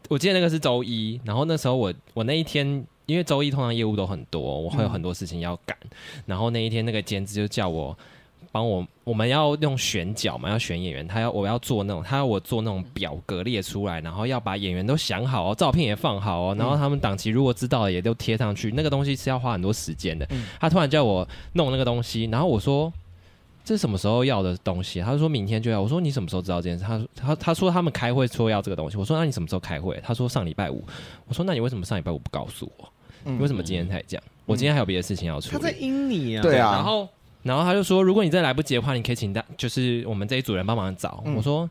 [0.07, 2.65] 我记得那个是周一，然后那时候我我那一天
[3.07, 5.75] 因为周一通常业务都很多，我会有很多事情要赶，
[6.25, 7.97] 然后那一天那个监制就叫我。
[8.51, 11.07] 帮我，我们要用选角嘛，要选演员。
[11.07, 18.71] 他要我要做那种，他要我做那种表格列出来，然后要把演员都想好哦，照片也放好哦，然后他们档期如果知道了也都贴上去。
[18.71, 20.27] 那个东西是要花很多时间的。
[20.59, 22.91] 他突然叫我弄那个东西，然后我说
[23.63, 24.99] 这是什么时候要的东西？
[24.99, 25.81] 他说明天就要。
[25.81, 26.83] 我说你什么时候知道这件事？
[26.83, 28.97] 他他他说他们开会说要这个东西。
[28.97, 29.97] 我说那你什么时候开会？
[30.03, 30.83] 他说上礼拜五。
[31.25, 32.89] 我说那你为什么上礼拜五不告诉我？
[33.23, 34.21] 你为什么今天才讲？
[34.45, 35.53] 我今天还有别的事情要处理。
[35.53, 37.07] 他在阴你啊，对啊，然后。
[37.43, 41.23] 然后他就说：“如果你真的来不及的话，你可以请大，就是我们这一组人帮忙找。
[41.25, 41.67] 嗯”我说：“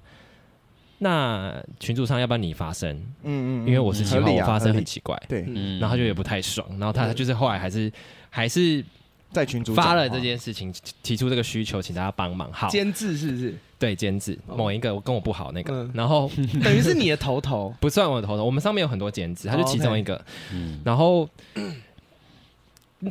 [0.99, 2.91] 那群组上要不要你发声？
[3.23, 5.17] 嗯嗯，因为我是希望，我发声很奇怪。
[5.29, 6.67] 对，嗯，然后他就也不太爽。
[6.79, 7.93] 然后他就是后来还是
[8.29, 8.85] 还是
[9.33, 12.53] 在群组发了这件事情，提出这个需求，请大家帮忙。
[12.53, 13.55] 好，监制是不是？
[13.79, 16.29] 对，监制某一个我跟我不好那个，然后
[16.63, 18.45] 等于是你的头头， 不算我的头头。
[18.45, 20.21] 我们上面有很多监制，他就其中一个。
[20.53, 21.29] 嗯，然后。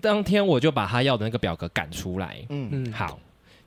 [0.02, 2.38] 当天我就把他要的那个表格赶出来。
[2.50, 3.20] 嗯嗯，好。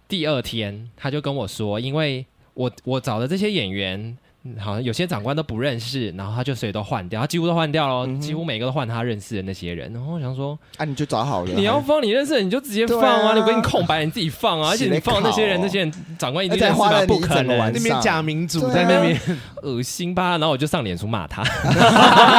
[0.08, 4.14] 第二天他就跟我说，因为我我找的这些演员，
[4.58, 9.90] 好像有些长官都不认识，然后他就谁都换掉，他几乎都换掉了，嗯、几乎每个都换他认识的那些人。
[9.92, 14.68] 然后我想说，啊，你就找好了，你要放你认识的，你就直接放啊，你给你空白，你自己放啊。
[14.72, 17.06] 而且你放那些人，那些人长官一定认识吧？
[17.06, 19.18] 不可能，那边假民主在那边
[19.62, 20.32] 恶心吧？
[20.32, 21.42] 然后我就上脸书骂他，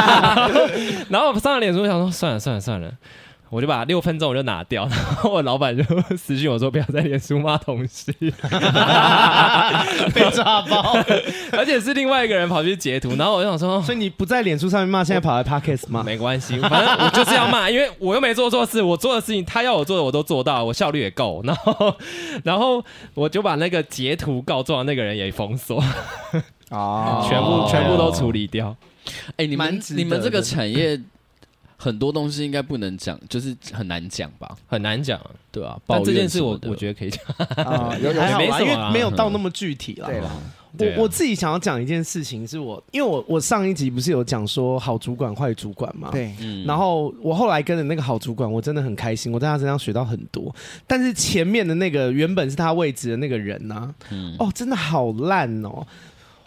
[1.09, 2.93] 然后我上了脸书想说，算了算了算了。
[3.53, 5.83] 我就把六分钟我就拿掉， 然后我老板就
[6.17, 8.11] 私信我说不要再脸书骂同事，
[10.11, 10.97] 被抓包，
[11.51, 21.95] 而且是另外一个人跑去截图，然后我就想说，所以你不在脸书上面骂，现在跑来 Podcast 骂，没关系，反正我就是要骂，因为我又没做错事，我做的事情他要我做的我都做到，我效率也够，然后
[22.43, 25.79] 然后我就把那个截图告状的那个人也封锁，
[26.71, 28.75] 哦，全部全部都处理掉。
[29.37, 30.99] 哎，你们你们这个产业。
[31.83, 35.19] 很多东西应该不能讲，就是很难讲吧，很难讲，
[35.51, 35.77] 对啊。
[35.85, 37.21] 但这件事我我觉得可以讲。
[37.65, 40.07] 啊，有有 还好啦，因为没有到那么具体了。
[40.75, 46.33] 对我我自己想要讲一件事情，是我因为我我上一集不是有讲说好主管坏主管嘛，对，
[46.65, 50.55] 然后我后来跟着那个好主管，我真的很开心，我在他身上学到很多。
[50.87, 53.93] 但是前面的那个原本是他位置的那个人呢，
[54.39, 55.85] 哦，真的好烂哦。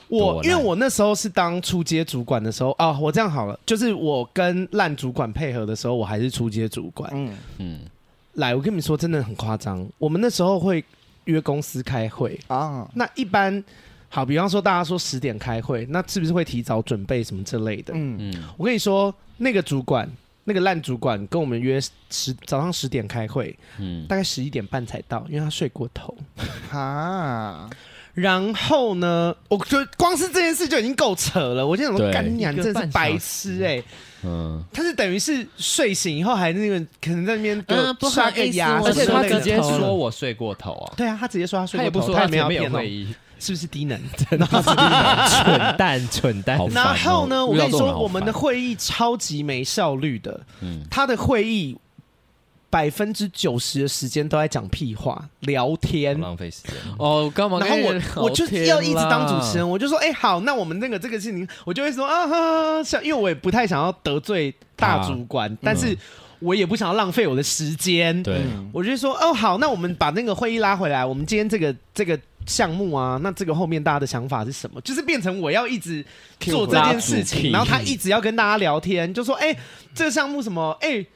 [0.08, 7.10] 我因为我那时候是当初阶主管的时候啊，我这样好了，就是我跟烂主管配合的时候，我还是初阶主管。
[7.12, 7.80] 嗯嗯，
[8.34, 9.86] 来，我跟你们说，真的很夸张。
[9.98, 10.84] 我们那时候会
[11.24, 13.62] 约公司开会啊，那一般
[14.08, 17.92] 好，比方说大家说十点开会，那是不是会提早准备什么之类的？
[17.94, 20.08] 嗯嗯，我跟你说，那个主管，
[20.44, 26.16] 那个烂主管跟我们约十早上十点开会，嗯，大概十一点半才到，因为他睡过头
[26.70, 27.68] 啊。
[28.16, 31.66] 然后呢，我觉得光是这件事就已经够扯了。
[31.66, 33.82] 我就想说，干你娘，真的是白痴哎！
[34.24, 37.62] 嗯，他是等于是睡醒以后还那个可能在那边
[38.10, 40.94] 刷个牙，而且他直接说我睡过头啊。
[40.96, 44.00] 对啊，他直接说他睡过头，他也不说他没有会议，是不是低能？
[44.30, 46.58] 真的是蠢蛋，蠢蛋。
[46.72, 50.40] 然后呢，我跟你说，我们的会议超级没效率的。
[50.62, 51.76] 嗯，他的会议。
[52.68, 57.30] 百分之九十的时间都在讲屁话、聊天，浪费时间哦。
[57.34, 57.58] 干嘛？
[57.60, 65.96] 然后我我就要一直当主持人，我就说，哎、欸，好，那我们那个这个事情，我就会说啊哈，像因为我也不太想要得罪大主管，啊、但是
[66.40, 68.20] 我也不想要浪费我的时间。
[68.22, 74.80] 对，我就说，哦，好，那我们把那个会议拉回来，我们今天这个这个项目啊，那这个后面大家的想法是什么？
[74.82, 76.04] 就是变成我要一直
[76.40, 79.58] 做这件事情，然后他一直要跟大家聊天，就说，哎、欸，
[79.94, 81.06] 这个项目什么，哎、欸。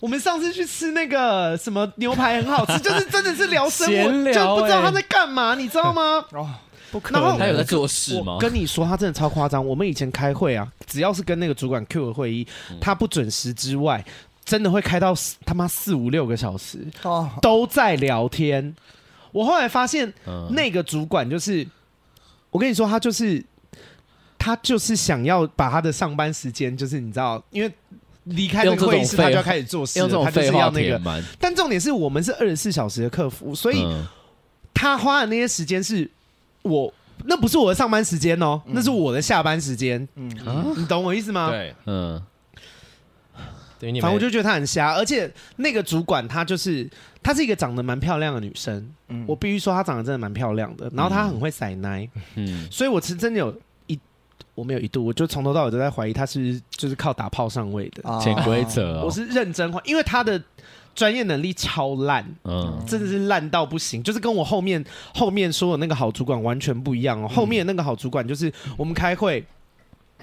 [0.00, 3.92] 我们上次去吃那个什么牛排很好吃，就是真的是聊生活，
[4.32, 6.24] 就不知道他在干嘛，你知道吗？
[6.30, 6.48] 哦，
[6.92, 8.38] 不可能，然后他有在做事吗？
[8.38, 9.64] 跟你说，他真的超夸张。
[9.64, 12.46] 我们以前开会啊，只要是跟那个主管 Q 的会议，
[12.80, 14.04] 他不准时之外，
[14.44, 15.12] 真的会开到
[15.44, 18.76] 他妈四五六个小时，哦，都在聊天。
[19.32, 20.12] 我后来发现，
[20.50, 21.66] 那个主管就是，
[22.50, 23.44] 我跟你说，他就是
[24.38, 27.72] 他就是想要把他的上班时间，就是你知道，因为。
[28.28, 31.24] 离开这个会议室，他就要开始做事了，用这种他就是废话要那个。
[31.38, 34.06] 但重点是我们是二十四小时的客服，所以嗯
[34.74, 36.08] 他花的那些时间是
[36.62, 36.92] 我，
[37.24, 40.06] 那不是我的上班时间哦，那是我的下班时间。
[40.14, 40.30] 嗯，
[40.76, 41.50] 你懂我意思吗？。
[41.50, 42.22] 对，嗯，
[43.80, 46.88] 对，反正我就觉得他很瞎，而且那个主管她就是
[47.22, 53.54] 她是一个长得蛮漂亮的女生，嗯我必须说她长得真的蛮漂亮的，然后她很会塞奶，嗯，所以我其实真的有一
[54.58, 58.18] 我没有一度，我就从头到尾都在怀疑他是就是靠打炮上位的，啊。
[58.18, 58.98] 潜规则。
[58.98, 60.42] 哦，我是认真怀，因为他的
[60.96, 62.82] 专业能力超烂，嗯。
[62.84, 67.28] 真的是烂到不行，就是跟我后面后面说的那个好主管完全不一样哦。
[67.28, 69.44] 后面那个好主管就是我们开会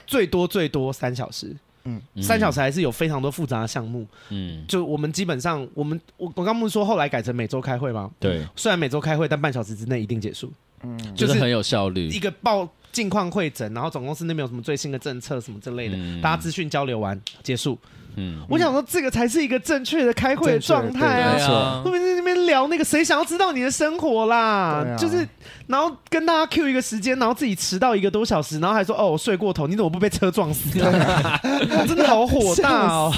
[0.05, 2.01] 最多最多三小时，嗯。
[2.21, 4.05] 三小时还是有非常多复杂的项目。
[4.31, 8.11] 嗯，就我们基本上，我们我我刚不是说后来改成每周开会吗？
[8.19, 10.51] 对，虽然每周开会，但半小时之内一定结束，
[10.83, 12.09] 嗯，就是就是很有效率。
[12.09, 17.77] 一，个报近况会诊，然后总公司那边有什么最新的政策什么之类的，嗯大家资讯交流完结束。
[18.15, 21.51] 嗯，我想说，这个才是一个正确的开会的状态对啊！
[21.51, 24.81] 啊后，面在那边聊那个，谁想要知道你的生活啦？
[24.85, 25.27] 对啊就是，
[25.67, 31.37] 然后跟大家 Q 一个时间，然后自己迟到一个多小时，然后还说哦，我睡过头，你怎么不被车撞死、啊？
[31.43, 33.13] 我 真的好火大哦！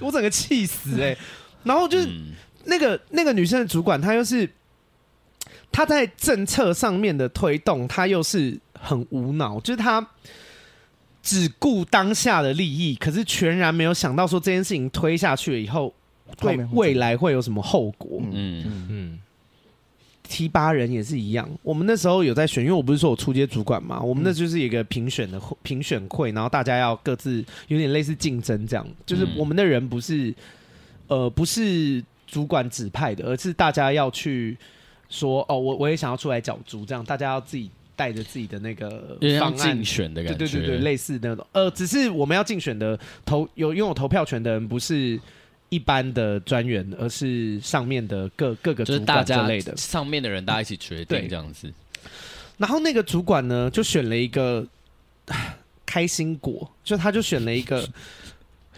[0.00, 1.16] 我整个气死哎、
[1.62, 2.32] 然后就是、嗯
[2.64, 4.48] 那个那个女生的主管，她又是
[5.72, 10.04] 她在政策上面的推动，她又是很无脑，就是他
[11.22, 15.94] 只顾当下的利益，可是全然没有想到说这件事情推下去了以后，
[16.38, 18.20] 对未来会有什么后果。
[18.32, 19.18] 嗯嗯，
[20.24, 30.34] 提拔人也是一样，我们那时候有在选，因为我不是说我出街主管嘛，我们那就是一个评选的评选会，然后大家要各自有点类似竞争这样，就是我们的人不是
[31.06, 34.56] 呃不是主管指派的，而是大家要去
[35.08, 39.76] 说哦，我我也想要出来角逐，这样大家要自己带着自己的那个方案。
[39.76, 39.84] 竞。
[39.84, 45.20] 选的对感觉，对对对，类似那种，呃，只是我们要竞选的投有拥有投票权的人，不是
[45.68, 49.76] 一般的专员，而是上面的各各个就是主大家管之类的。
[49.76, 51.72] 上面的人大家一起决定这样子，
[52.58, 54.66] 然后那个主管呢，就选了一个
[55.84, 57.88] 开心果，就他就选了一个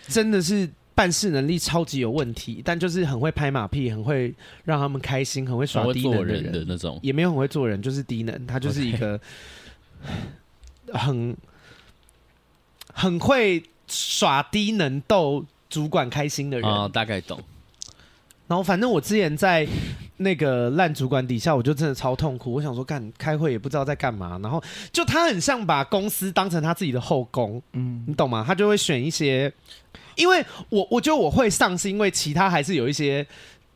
[0.09, 4.33] 真的是办事能力超级有问题，但就是很会拍马屁，很会
[4.65, 8.47] 让他们开心，很会耍低能的做人的那种，也没有很会做人，就是低能。
[8.47, 9.21] 他就是一个
[10.93, 11.37] 很
[12.93, 16.71] 很会耍低能逗主管开心的人。
[16.71, 17.41] 啊，大概懂，
[18.47, 19.67] 然后反正我之前在
[20.19, 22.53] 那个烂主管底下，我就真的超痛苦。
[22.53, 28.45] 我想说，干开会也不知道在干嘛，然后就他很像把公司当成他自己的后宫，嗯你懂吗？
[28.47, 29.53] 他就会选一些，
[30.16, 33.27] 因为我我觉得我会上是因为其他还是有一些，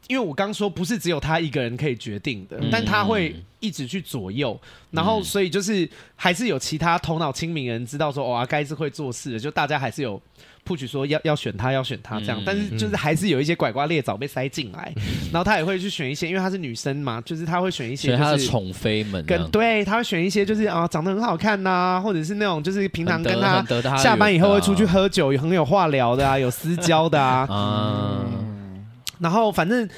[0.06, 2.68] 因为我刚说不是只有他一个人可以决定的，嗯。
[2.70, 4.58] 但他会一直去左右，
[4.90, 10.20] 然后所以就是还是有其他头脑清明人知道说，哦，该是会做事的，就大家还是有
[10.68, 14.92] push 说要要选他，要选他这样，嗯但是就是还是有一些拐瓜裂枣被塞进来，
[15.32, 23.64] 然后他也会去选一些，因为她是女生嘛，就是他会选一些、所以就是，他的宠妃们跟对，他会选一些就是啊长得很好看呐、或者是那种就是平常跟他
[23.96, 28.84] 下班以后会出去喝酒，有很有话聊的啊，有私交的啊的， 啊，嗯。
[29.18, 29.88] 然后反正。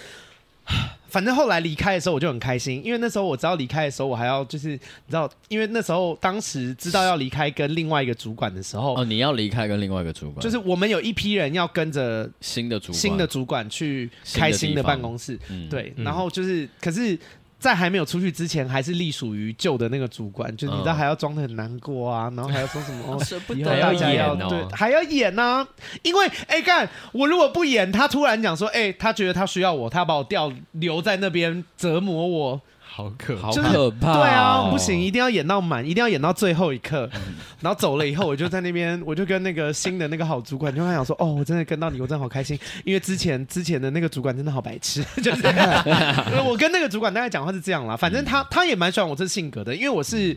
[1.11, 4.79] 反正后来离开的时候我就很开心，因为那时候我知道离开的时候我还要就是你
[5.09, 12.99] 知道，因为那时候当时知道要离开跟另外一个主管的时候，哦，你要离开跟另外一个主管，就是我们有一批人要跟着新的主管。
[12.99, 16.05] 新的主管去开新的办公室，嗯对，嗯。
[16.05, 17.19] 然后就是可是。
[17.61, 24.49] 在还没有出去之前，还是隶属于旧的那个主管，就你知道嗯还要装的很难过啊，然后还要说什么哦，舍不以后得大家要演哦。
[24.49, 25.69] 对，还要演呢、
[26.03, 32.61] 因为哎干，我如果不演，他突然讲说，哎、他觉得他需要我，他把我调留在那边折磨我，
[32.93, 37.09] 好可好就是可怕哦，对啊，不行，一定要演到满，一定要演到最后一刻。
[37.15, 45.47] 嗯 然后走了以后，我就在那边，我就跟那个新的那个好主管就跟他讲说，哦，我真的跟到你，我真的好开心，因为之前之前的那个主管真的好白痴， 就是
[46.45, 50.37] 我跟那个主管大概讲话是这样啦，反正他他也蛮喜欢我这性格的，因为我是。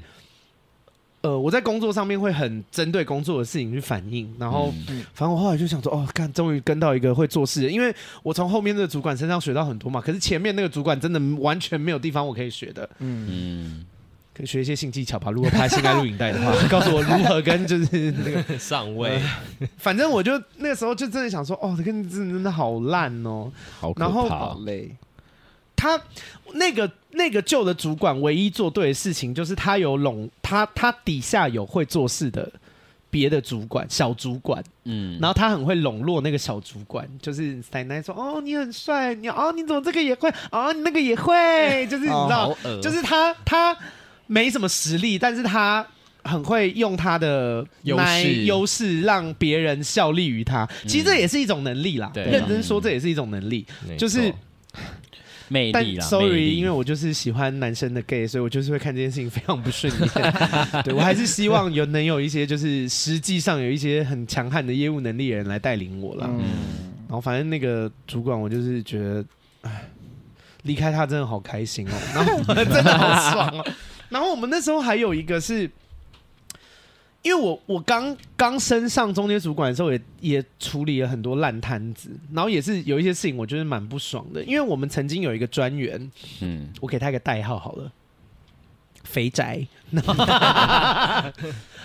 [1.23, 5.03] 呃，我在工作上面会很针对工作的事情去反应，然后、嗯。
[5.13, 13.85] 反正我后来就想说，哦，看，终于跟到一个会做事的，因为我从后面那个主管身上学到很多嘛，可是前面那个主管真的完全没有地方我可以学的，嗯，嗯，
[14.35, 15.31] 可以学一些性技巧吧。
[15.31, 19.17] 如果拍性爱录影带的话， 告诉我如何跟就是 那个，上位，
[19.77, 23.49] 反正我就那个时候就真的想说，哦，这个真的真的好烂哦。
[23.79, 24.93] 好可然后好，累，
[25.83, 26.01] 他
[26.53, 32.49] 那个那个旧的主管唯一做对的事情，就是他有拢他他底下有会做事的
[33.09, 42.55] 别的主管小主管，嗯，然后他很会笼络那个小主管，就是奶奶说，哦，你很帅，你哦你怎么这个也会，哦你那个也会，就是 你知道。
[42.81, 43.77] 就是他他
[44.27, 45.85] 没什么实力，但是他
[46.23, 50.65] 很会用他的优势优势让别人效力于他。
[50.87, 53.65] 其实这也是一种能力啦，对认真说这也是一种能力，
[53.97, 54.33] 就是。
[55.49, 60.09] 但魅力啦 sorry，因为我就是喜欢男生的 gay，所以我就是会看这件事情非常不顺眼。
[60.83, 66.27] 对我还是希望有能有一些就是实际上有一些很强悍的业务能力的人来带领我啦。
[66.29, 66.39] 嗯，
[67.07, 69.25] 然后反正那个主管，我就是觉得，
[69.61, 69.83] 哎，
[70.63, 73.65] 离开他真的好开心哦，然后真的好爽哦。
[74.09, 75.69] 然后我们那时候还有一个是。
[77.23, 84.43] 因为我我刚刚升上中间主管的时候也，也也处理了很多烂摊子，然后也是有一些事情我觉得蛮不爽的。
[84.43, 86.11] 因为我们曾经有一个专员，
[86.41, 87.89] 嗯，我给他一个代号好了，
[89.03, 89.65] 肥宅。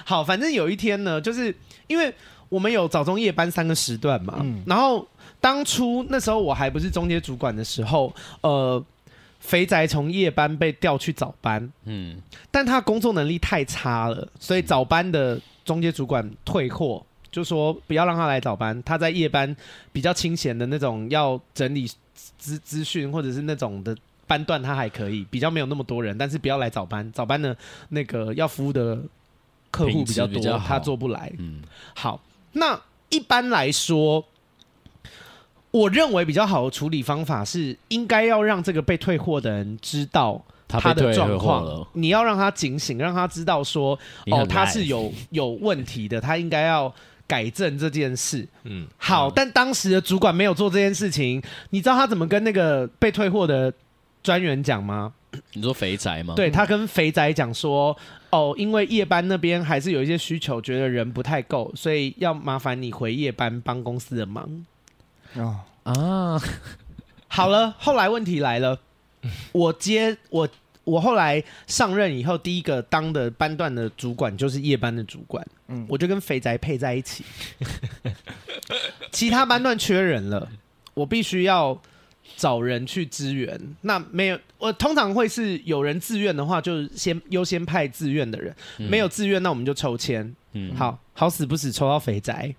[0.05, 1.55] 好，反正有一天呢，就是
[1.86, 2.12] 因为
[2.49, 5.07] 我们有早中夜班三个时段嘛，嗯、然后
[5.41, 8.84] 当初那时候我还不是中间主管的时候，呃。
[9.49, 12.20] 肥宅从夜班被调去早班，嗯，
[12.51, 19.57] 但他工作能力太差了，所以早班的中介主管退货，就说不要让他来早班，他在夜班
[19.90, 21.90] 比较清闲的那种要整理
[22.36, 23.96] 资资讯或者是那种的
[24.26, 27.57] 班段，他还可以比较没有那么多人，但是不要来早班，早班的
[27.88, 28.99] 那个要服务的
[29.70, 31.32] 客户比较多，他做不来。
[31.38, 31.62] 嗯，
[31.94, 32.20] 好，
[32.53, 32.78] 那
[33.09, 34.22] 一般来说。
[35.70, 43.98] 我认为比较好的处理方法是，应该要让这个被退货的人知道他的状况，你要让他警醒，让他知道说，
[44.30, 46.92] 哦，他是有有问题的，他应该要
[47.26, 48.46] 改正这件事。
[48.64, 53.72] 嗯，好，但当时的主管没有做这件事情，你知道他怎么跟那个被退货的
[54.22, 55.12] 专员讲吗？
[55.52, 56.32] 你说肥宅吗？
[56.34, 57.94] 对，他跟肥宅讲说，
[58.30, 64.48] 哦，因为夜班那边还是有一些需求，觉得人不太够，所以要麻烦你回夜班帮公司的忙。
[65.34, 66.40] 哦啊，
[67.28, 68.78] 好了，后来问题来了，
[69.52, 70.48] 我接我
[70.84, 77.24] 我后来上任以后，第一个当的班段的主管就是夜班的主管，嗯，我就跟肥宅配在一起，
[79.12, 80.48] 其他班段缺人了，
[80.94, 81.78] 我必须要
[82.36, 83.58] 找人去支援。
[83.82, 92.54] 那没有，我通常会是有人自愿的话，就先优先派自愿的人，没有自愿，那我们就抽签，嗯，好好死不死抽到肥宅。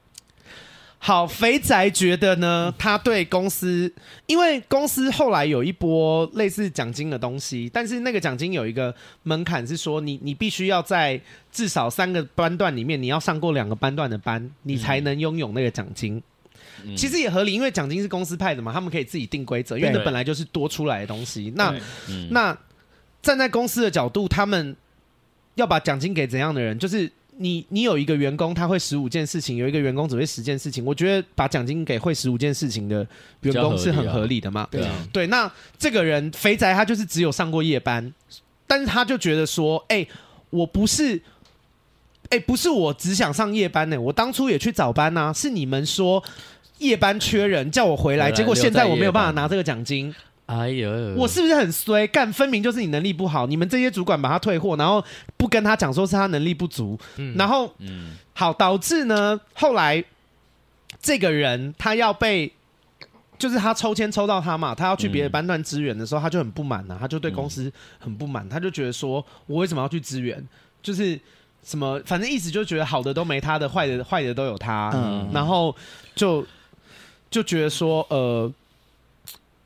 [1.02, 3.91] 好，肥宅觉得呢，他对公司，
[4.28, 8.93] 因为公司后来有一波类似奖金的东西，但是那个奖金有一个
[9.24, 11.20] 门槛，是说你你必须要在
[11.54, 16.22] 至少三个班段里面，你要上过两个班段的班，你才能拥有那个奖金。
[16.84, 21.54] 嗯、其实也合理，因为奖金是公司派的嘛，他们可以自己定规则，因为那本来就是多出来的东西。
[21.56, 21.74] 那、
[22.10, 22.56] 嗯、那
[23.22, 24.76] 站在公司的角度，他们
[25.56, 26.78] 要把奖金给怎样的人？
[26.78, 27.10] 就是。
[27.42, 30.84] 你你有一个员工，他会十五件事情，有一个员工只会十件事情。
[30.84, 33.08] 我觉得把奖金给会十五件事情的
[33.42, 34.68] 员工是很合理的嘛？
[34.70, 35.28] 对啊，对。
[35.28, 38.14] 那这个人肥宅他就是只有上过夜班，
[38.68, 40.08] 但是他就觉得说，哎、欸，
[40.50, 41.16] 我不是，
[42.24, 46.22] 哎、欸，不是我只想上夜班呢、欸，我当初也去早班呐、啊，是你们说
[46.80, 50.14] 夜班缺人叫我回来，结果现在我没有办法拿这个奖金。
[50.50, 52.08] 哎呦，我是不是很衰？
[52.08, 55.04] 干，分明就是你能力不好，你们这些主管把他退货，然后
[55.38, 60.04] 不跟他讲说是他能力不足，嗯、然后，嗯，好，导致呢，后来
[61.00, 62.52] 这个人他要被，
[63.38, 70.43] 就是他抽签抽到他嘛，他要去别的班段支援的时候，嗯、他就很不满呐、啊，他就对公司很不满，他就觉得说我为什么要去支援？
[70.82, 71.20] 就是
[71.64, 75.76] 什么，反正意思就觉得好的都没他的，坏的坏的都有他，嗯，然后
[76.16, 76.43] 就
[77.30, 78.52] 就觉得说，呃。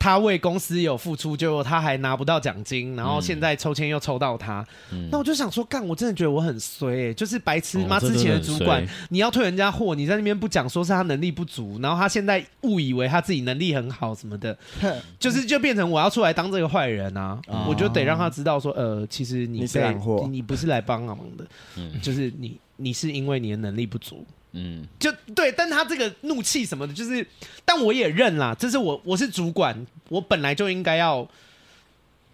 [0.04, 14.54] 他为公司有付出，结果他还拿不到奖金，然后现在抽签又抽到他，嗯、那我就想说，干，我真的觉得我很衰、欸，就是白痴妈之前的主管，你要退人家货，你在那边不讲，说是他能力不足，然后他现在误以为他自己能力很好什么的，
[15.18, 21.46] 就是就变成我要出来当这个坏人啊，哦、我就得让他知道说，呃，其实你是你，你不是来帮忙的，
[21.78, 24.22] 嗯、就是你你是因为你的能力不足。
[24.56, 27.26] 嗯，就对，但他这个怒气什么的，就是，
[27.64, 31.28] 但我也认啦，这是我我是主管，我本来就应该要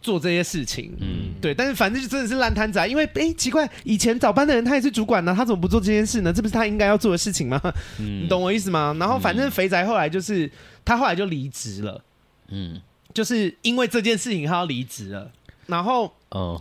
[0.02, 6.30] 做这些事情，嗯，对，但是反正就真的是烂摊子啊，因为哎、欸，奇怪，以前早班的人他也是主管呢、啊，他怎么不做这件事呢？
[6.30, 7.58] 这不是他应该要做的事情吗？
[7.98, 8.94] 嗯，你懂我意思吗？
[9.00, 10.50] 然后反正肥宅后来就是
[10.84, 12.04] 他后来就离职了，
[12.48, 12.78] 嗯，
[13.14, 15.32] 就是因为这件事情他要离职了，
[15.66, 16.60] 然后哦。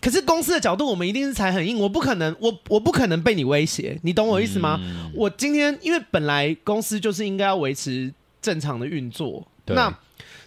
[0.00, 4.78] 可是公司的角度，我们一定是踩很硬，我不可能，我我不可能被你威胁，你懂我意思吗？
[4.80, 9.92] 嗯、我今天因为本来公司就是应该要维持正常的运作，对那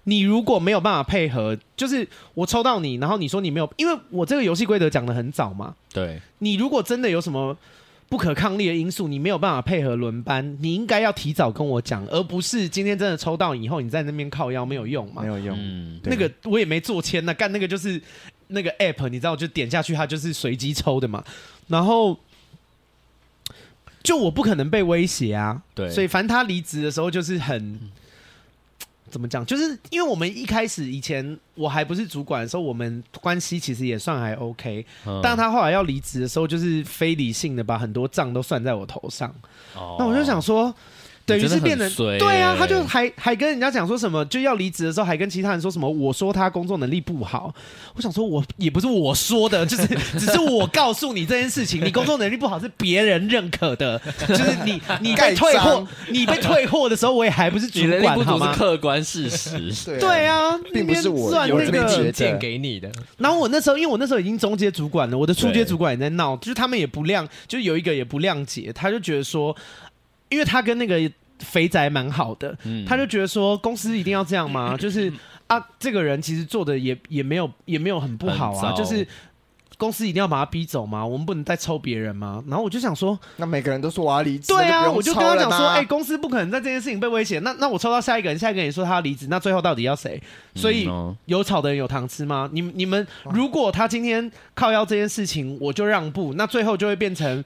[0.06, 7.56] 你如果没有办法配合，就是我抽到你，然后你说你没有，因为我这个游戏规则讲的很早嘛，对，你如果真的有什么
[8.08, 18.02] 不可抗力的因素，你没有办法配合轮班，你应该要提早跟我讲，而不是今天真的抽到以后你在那边靠腰没有用嘛，没有用，嗯、那个我也没做签呢干那个就是。
[18.52, 21.24] 那个 app 你知道，就点下去，它就是随机抽的嘛。
[21.68, 22.18] 然后
[24.04, 27.80] 就我不可能被威胁啊，对所以反正他离职的时候就是很。
[29.10, 29.46] 怎么讲？
[29.46, 34.86] 就是因为我们一开始以前我还不是主管的时候，我们关系其实也算还 OK。
[35.06, 39.30] 嗯但他后来要离职的时候，就是非理性的把很多账都算在我头上。
[39.76, 40.74] 哦那我就想说。
[41.32, 47.54] 等于是变成对啊，他就还还跟人家讲说什么，就要离职的时候还跟其他人说什么，我说他工作能力不好。
[47.96, 49.88] 我想说，我也不是我说的，就是
[50.20, 58.52] 只是我告诉你这件事情，你工作能力不好是别人认可的，就是你 你被退货，你被退货的时候，我也还不是 主管好吗？
[58.54, 59.72] 是客观事实。
[59.86, 62.12] 对对啊，并不是我算那个得。
[62.12, 69.56] 建给你的，然后我那时候，因为我那时候已经中阶主管了，我的初阶主管也在闹，就是他们也不谅，就有一个也不谅解，他就觉得说，
[70.30, 71.00] 因为他跟那个
[71.42, 74.76] 肥宅蛮好的，嗯他就觉得说公司一定要这样吗？
[74.80, 75.12] 就是
[75.48, 79.06] 啊，这个人其实做的也也没有也没有很不好啊，就是
[79.78, 81.06] 公司一定要把他逼走吗？
[81.06, 82.44] 我们不能再抽别人吗？
[82.48, 90.22] 然后我就想说，那每个人都说我要离职，对啊，我就跟他讲说，哎、公司不可能在这件事情被威胁，那那我抽到下一个人，下一个人也说他要离职，那最后到底要谁？
[90.56, 90.86] 所以。
[90.88, 92.50] 嗯哦有炒的人有糖吃吗？
[92.52, 97.44] 你你们如果他今天靠腰这件事情，我就让步，那最后就会变成，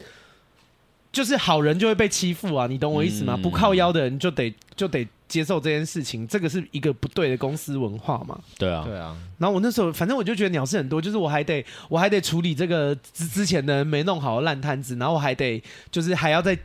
[1.15, 2.67] 就是好人就会被欺负啊！
[2.67, 3.35] 你懂我意思吗？
[3.37, 8.37] 嗯不靠腰的人就得就得接受这件事情，这个是一个不对的公司文化嘛。
[8.57, 16.57] 对啊，对啊，然后我那时候反正我就觉得鸟事很多，就是我还得我还得处理这个之之前的人没弄好的烂摊子，然后我还得就是还要再，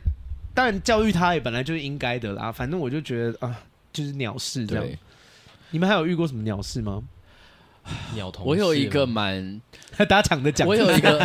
[0.53, 2.51] 当然教育他也本来就是应该的啦。
[2.51, 3.55] 反正我就觉得啊，
[3.93, 4.99] 就是鸟事这样对。。
[5.69, 7.01] 你们还有遇过什么鸟事吗？
[8.13, 9.59] 鸟同我有一个蛮，
[9.97, 10.67] 大家抢的讲。
[10.67, 11.17] 我有一个，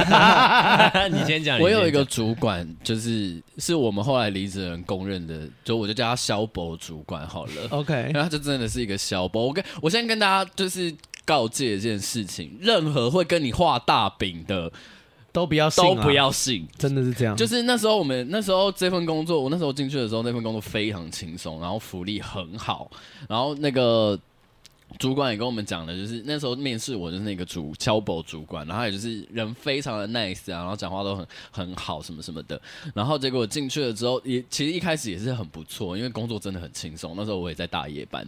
[1.12, 7.52] 你先讲，我有一个主管，就是是我们后来离职的人公认的，就我就叫他肖博主管好了。
[7.70, 9.46] OK，然后他就真的是一个肖博。
[9.46, 10.94] 我跟我先跟大家就是
[11.24, 14.72] 告诫一件事情：任何会跟你画大饼的
[15.32, 16.66] 都不要信啊都不，要信。
[16.78, 17.36] 真的是这样。
[17.36, 22.90] 就是那时候我们那时候这份工作，我那时候进去的时候，那份工作非常轻松，然后福利很好，
[23.28, 24.18] 然后那个。
[24.98, 32.58] 主管也跟我们讲了，就是那时候面试我就是那个主敲保主管，然后也就是人非常的 nice 啊，然后讲话都很很好什么什么的。
[32.94, 37.14] 然后结果进去了之后，也其实一开始也是很不错，因为工作真的很轻松。
[37.16, 38.26] 那时候我也在大夜班。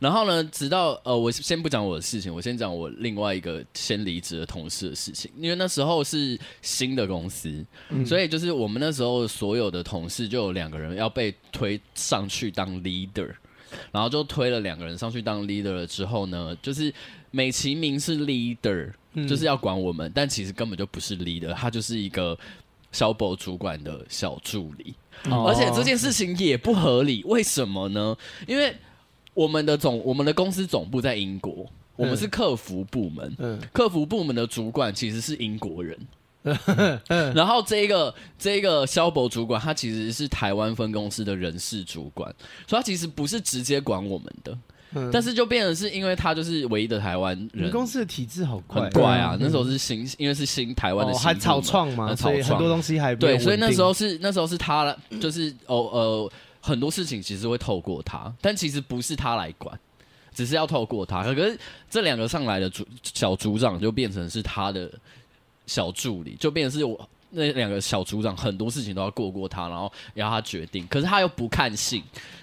[0.00, 5.30] 然后呢，直到呃，我先不讲我的事情，我先讲我另外一个先离职的同事的事情。
[5.36, 7.64] 因为那时候是新的公司，
[8.06, 13.34] 所以就是我们那时候所有的同事就有两个人要被推上去当 leader。
[13.92, 16.92] 然后就推了两个人上去当 leader 了之后呢，就是
[17.30, 22.38] 美其名是 leader，、嗯就是要管我们，但其实根本就不是 leader，他就是一个
[22.92, 24.94] 小保主管的小助理。
[25.30, 28.16] 哦而且这件事情也不合理，为什么呢？
[28.46, 28.74] 因为
[29.34, 31.66] 我们的总我们的公司总部在英国，
[31.96, 35.98] 我们是客服部门，嗯客服部门的主管其实是英国人。
[37.34, 42.32] 然后这一个这一个肖博主管，他其实是台湾分公司的人事主管，
[42.66, 44.58] 所以他其实不是直接管我们的，
[44.94, 45.10] 嗯。
[45.12, 49.36] 但是就变成是因为他就是唯一的台湾人，公司的体制好怪，很怪啊。
[49.38, 59.78] 那时候是新，因为是新台湾的哦，新部还草创嘛，所以很多东西还对，所以那时候是那时候是他来，就是哦呃很多事情其实会透过他，但其实不是他来管，
[60.34, 61.22] 只是要透过他。
[61.22, 61.58] 可是
[61.90, 64.90] 这两个上来的组小组长就变成是他的
[65.68, 70.84] 小助理，就变成是我那两个小组长很多事情都要过过他，然后要他决定。
[70.88, 72.02] 可是他又不看信，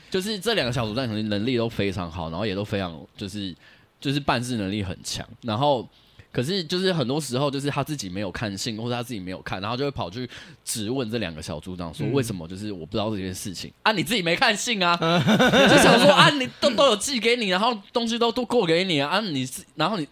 [0.09, 3.53] 就是这两个小组长可能能力都非常好，然后也都非常就是
[3.99, 5.85] 就是办事能力很强，然后。
[6.31, 10.29] 可是就是很多时候，就是他自己没有看信，或者他自己没有看，然后就会跑去
[10.65, 13.93] 质问这两个小组长说：“为什么就是我不知道这件事情、啊？
[13.93, 14.97] 你自己没看信啊？
[14.99, 20.05] 就想说啊，你都都有寄给你，然后东西都都过给你啊，啊你然后你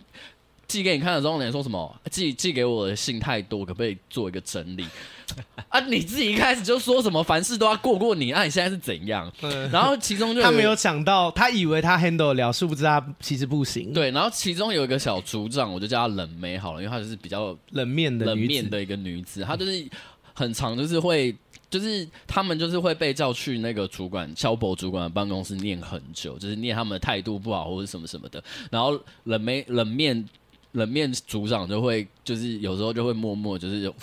[0.68, 2.01] 寄给你看的时候，你说什么？
[2.09, 4.86] 寄寄给我的信太多，可不可以做一个整理？
[5.70, 9.32] 啊，你自己一开始就说什么凡事都要过过你，啊，你现在是怎样？
[9.72, 17.57] 然后其中就他没有想到，他以为他 handle 得了，殊不知他其实不行。，对，然后其中有一个小组长，我就叫他冷妹好了，因为她就是比较。
[17.72, 19.84] 冷面的冷，面的一个女子，她就是
[20.34, 21.36] 很常就是会，
[21.70, 28.43] 就是他们就是会被叫去那个主管肖博主管的办公室念很久，就是念他们的态度不好或者什么什么的。
[28.70, 30.24] 然后冷妹冷面
[30.74, 33.95] 冷面组长就会就是有时候就会默默就是有，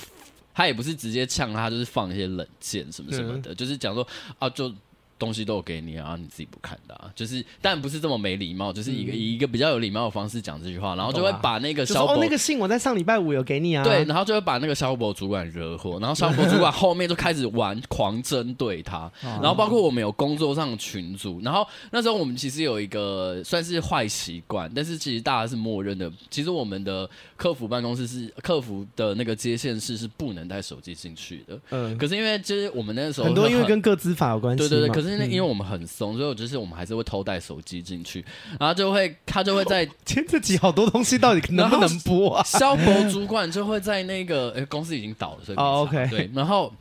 [0.52, 4.04] 他也不是直接呛他，就是放一些冷箭什么什么的，就是讲说
[4.40, 4.74] 啊就。
[5.20, 27.06] 东西都有给你啊，你自己不看的啊，就是但不是这么没礼貌，就是一个、嗯、以一个比较有礼貌的方式讲这句话，然后就会把那个小宝、哦、那个信我在上礼拜五有给你啊，对，然后就会把那个肖博主管惹火，然后肖博主管后面就开始玩狂针对他， 然后包括我们有工作上的群组，然后那时候我们其实有一个算是坏习惯，但是其实大家是默认的，其实我们的
[27.36, 35.09] 客服办公室是客服的那个接线室是不能带手机进去的，嗯，可是因为就是我们那个时候很，很多因为跟个资法有关系，对对对，可是。
[35.18, 38.24] 因为我们很松，所以就是我们还是会偷带手机进去，
[38.58, 42.42] 然后就会他就会在 今天这集好多东西到底能不能播啊？
[42.44, 46.72] 肖博主管就会在那个欸公司已经倒了，所以哦、oh, OK 对，然后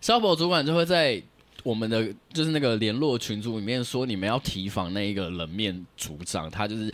[0.00, 1.22] 肖博主管就会在
[1.62, 6.92] 我们的就是那个联络群组里面说，你们要提防那一个冷面组长，他就是。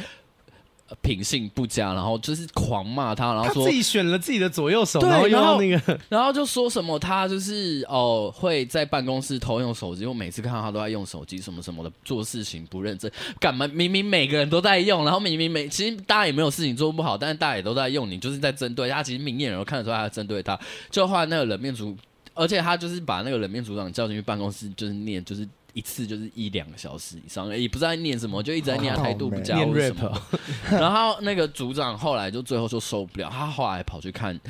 [1.03, 13.11] 品性不佳，然后就是狂骂他，然后说自己选了自己的左右手，然后那个， 然后就说什么他就是哦会在办公室偷用手机，我每次看到他都在用手机什么什么的，做事情不认真，
[13.41, 20.59] 干嘛明明每个人都在用，然后明明每其实大家也没有事情做不好，但是大家也都在用，你就是在针对他，其实明眼人都看得出来他在针对他，
[20.91, 21.97] 就后来那个冷面组，
[22.32, 25.49] 而且他就是把那个冷面组长叫进去办公室，就是念就是。
[25.76, 30.10] 一次就是一两个小时以上，也不知道在念什么，就一直在念态度不佳，念 rap。
[30.72, 34.40] 然后那个组长后来就最后就受不了，他后来跑去看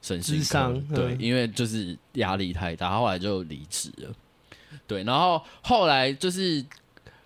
[0.00, 4.14] 身心科，对，因为就是压力太大，后来就离职了。
[4.86, 6.64] 对，然后后来就是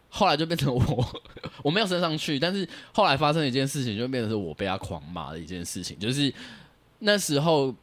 [0.08, 1.20] 后来就变成我，
[1.62, 6.32] 我没有升上去，但是后来发生一件事情，就变成是我被他狂骂的一件事情，就是
[7.00, 7.74] 那时候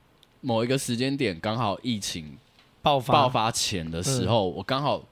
[0.42, 2.36] 某一个时间点刚好疫情
[2.82, 5.06] 爆发爆发前的时候，我刚好。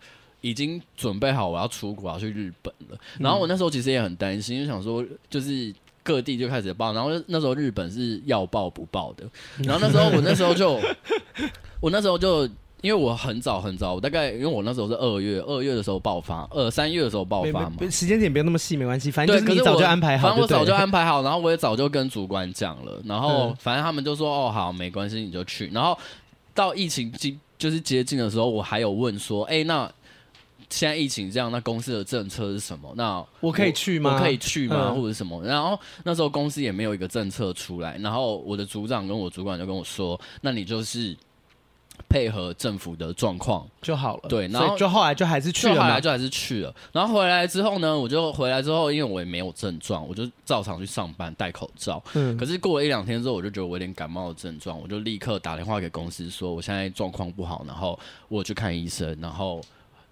[0.45, 2.97] 已经准备好我要出国，要去日本了。
[3.19, 5.73] 然后我那时候其实也很担心，就想说，就是
[6.03, 9.27] 各地就开始报，然后那时候日本是要报不报的。
[9.63, 10.79] 然后那时候我那时候就，
[11.81, 12.45] 我那时候就
[12.81, 17.77] 因为我很早很早，我大概因为我那时候是二月，二月的时候爆发，二三月的时候爆发嘛。
[17.89, 20.27] 时间点不用那么细，没关系，反正就是你早就安排好。
[20.27, 25.71] 反正我早就安排好，然后我也早就跟主管讲了，然后反正他们就说哦好，没关系，你就去。
[25.73, 25.97] 然后
[26.53, 29.91] 到疫情近就是接近的时候，我还有问说，哎那。
[30.69, 32.91] 现在疫情这样，那公司的政策是什么？
[32.95, 34.15] 那我，我可以去吗？
[34.15, 34.91] 我可以去吗？
[34.91, 35.43] 或者什么？
[35.43, 37.97] 然后那时候公司也没有一个政策出来。
[37.99, 41.15] 然后我的组长跟我主管就跟我说：“那你就是
[42.09, 46.75] 配合政府的状况就好了。”对，然后就后来就还是去了，后来就还是去了。
[46.91, 52.03] 然后回来之后呢，我就回来之后，因为我也没有症状，我就照常去上班，戴口罩。
[52.15, 52.35] 嗯。
[52.35, 57.97] 可是过了一两天之后，我就觉得我有点感冒的症状，我就立刻打电话给公司说我现在状况不好，然后
[58.27, 59.61] 我去看医生，然后。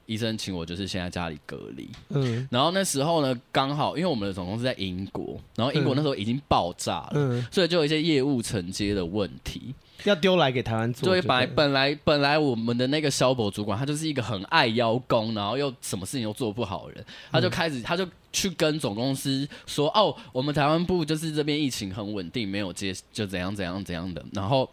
[0.06, 9.74] 医生请我就是先在家里隔离，嗯，然后那时候呢，刚好因为我们的总公司在英国，然后英国那时候已经爆炸了，嗯，所以就有一些业务承接的问题，
[10.04, 11.08] 要丢来给台湾做。
[11.08, 24.24] 对，本来本来本来我们的那个肖博主管，他就是一个很爱邀功，然后又什么事情都做不好的人，他就开始他就去跟总公司说，哦，我们台湾部就是这边疫情很稳定，没有接就怎样怎样怎样的。
[24.34, 24.70] 然后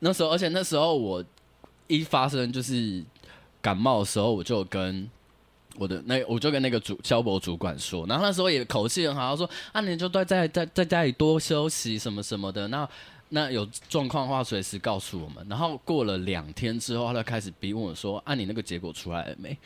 [0.00, 1.24] 那时候，而且那时候我
[1.86, 3.02] 一发生就是。
[3.64, 5.08] 感冒的时候，我就跟
[5.78, 12.86] 我的那，我就跟那个主萧博主管说，然后那时候也口气很好，他说啊，你就在在在在家里多休息什么什么的，那
[13.30, 15.44] 那有状况的话随时告诉我们。
[15.48, 19.56] 然后过了两天之后，他就开始逼问我说，啊，你那个结果出来了没？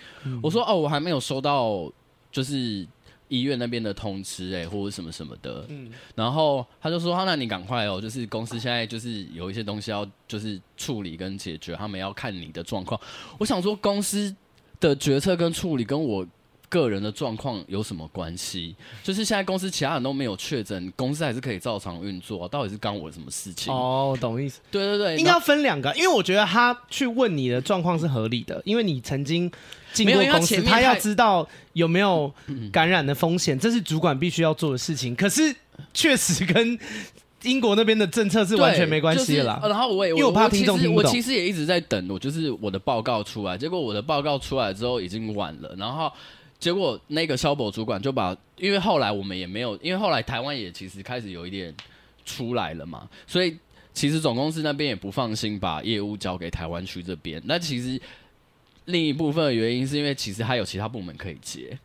[0.41, 1.91] 我说哦，我还没有收到，
[2.31, 2.87] 就是。
[3.29, 13.01] 医院那边的通知哎、欸，或者什么什么的，嗯，然后他就说：“那你赶快哦，就是公司现在就是有一些东西要就是处理跟解决，他们要看你的状况。”
[13.39, 14.35] 我想说，公司
[14.81, 16.27] 的决策跟处理跟我
[16.69, 18.75] 个人的状况有什么关系？
[19.03, 23.73] 就是现在公司其他人都没有确诊，公司还是可以照常运作，到底是干我什么事情？
[23.73, 24.61] 哦，懂意思。
[24.71, 29.51] 对对对，应该要分两个，因为我觉得他去问你的状况是合理的，因为你曾经。
[29.95, 32.31] 进过公司，他要知道有没有
[32.71, 35.17] 感染的风险，这是主管必须要做的事情。
[35.17, 35.53] 可是
[35.95, 36.79] 确实跟
[37.43, 39.59] 英国那边的政策是完全没关系的啦。
[39.63, 41.11] 然后我也，因为我怕听众听不懂。
[41.11, 43.57] 我其实也一直在等，我就是我的报告出来。
[43.57, 45.75] 结果我的报告出来之后已经晚了。
[45.79, 46.13] 然后
[46.59, 51.75] 结果那个萧博主管就把，因为后来我们也没有，因为后来台湾也其实开始有一点
[52.25, 53.57] 出来了嘛，所以
[53.93, 57.43] 其实总公司那边也不放心把业务交给台湾区这边。
[57.45, 58.01] 那其实。
[58.91, 61.79] 另一部分的原因是因为其实还有其他部门可以接，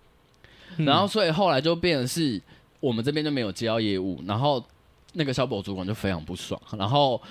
[0.78, 2.42] 嗯、然后所以后来就变成是
[2.80, 4.64] 我们这边就没有接到业务，然后
[5.12, 7.22] 那个萧博主管就非常不爽，然后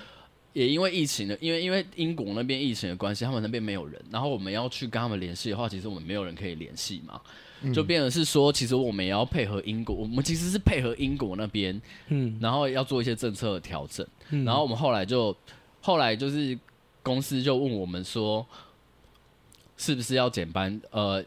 [0.53, 7.19] 也因为疫情的，因为因为英国那边疫情的关系，他们那边没有人，然后我们要去跟他们联系的话，其实我们没有人可以联系嘛，
[7.61, 15.35] 嗯、就变成是说，其实我们也要配合英国，我们其实是配合英国那边，嗯，然后要做一些政策的调整，嗯、然后我们后来就
[15.81, 16.57] 后来就是
[17.01, 18.45] 公司就问我们说。
[19.75, 20.79] 是不是要减班？
[20.91, 21.21] 呃。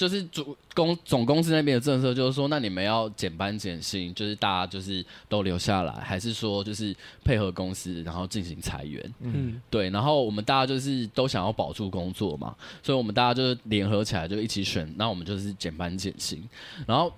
[0.00, 9.14] 就是主公总公司那边的政策，就是说，那你们要减班减薪，就是大家就是都留下来，还是说就是配合公司，然后进行裁员？
[9.20, 9.90] 嗯，对。
[9.90, 14.90] 然后我们大家就是都想要保住工作嘛，所以我们大家就是联合起来，就一起选。
[14.96, 16.42] 那我们就是减班减薪。
[16.86, 17.12] 然后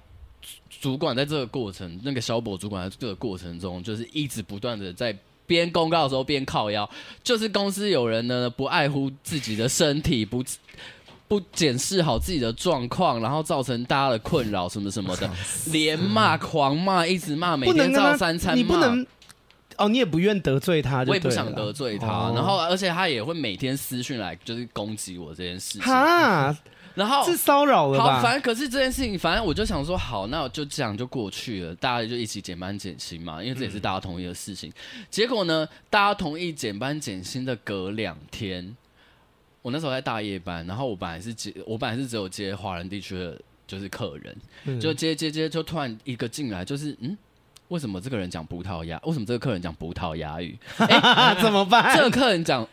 [0.81, 5.17] 主管在这个过程，那个小博主管在这个过程中，就是一直不断的在
[5.47, 6.91] 边公告的时候边靠腰，
[7.23, 10.43] 就是公司有人呢不爱护自己的身体，不。
[11.33, 15.31] 不检视好自己的状况，然后造成大家的困扰，什么什么的，
[15.73, 18.55] 连骂、狂骂，一直骂，每天照三餐骂。
[18.55, 19.07] 你不能
[19.79, 22.07] 哦，你也不愿得罪他，我也不想得罪他。
[22.07, 25.81] 哦、然后，而且他也会每天私讯来，就是攻击我这件事情。
[25.81, 26.55] 哈，
[26.95, 28.17] 然后是骚扰了吧？
[28.17, 34.71] 好，反正可是这件事情，反正我就想说，好，那我就这样就过去了，大家就一起减班减薪嘛，因为这也是大家同意的事情。
[34.97, 38.77] 嗯、结果呢，大家同意减班减薪的隔两天。
[39.63, 47.17] 我那时候在大夜班，然后我本来是接，我本来是只有接华人地区的，就是客人，嗯、就接接接，就突然一个进来，就是嗯，
[47.69, 49.01] 为什么这个人讲葡萄牙？
[49.05, 50.59] 为什么这个客人讲葡萄牙语？
[50.79, 51.97] 哎， 怎么办？
[51.97, 52.69] 这个客人讲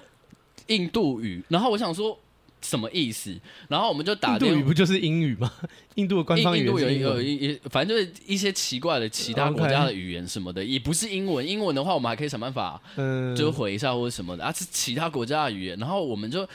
[0.66, 2.18] 印度语，然后我想说
[2.60, 3.40] 什么意思？
[3.68, 5.52] 然后我们就打电话，印度语不就是英语吗？
[5.94, 11.48] 印度的官方语言印度有有一，反正就是一些奇怪的其他国家的语言什么的，也不是英文。
[11.48, 16.48] 英文的话，我们还可以想办法，嗯，就回一下或者什么的啊，是其他国家的语言，然后我们就。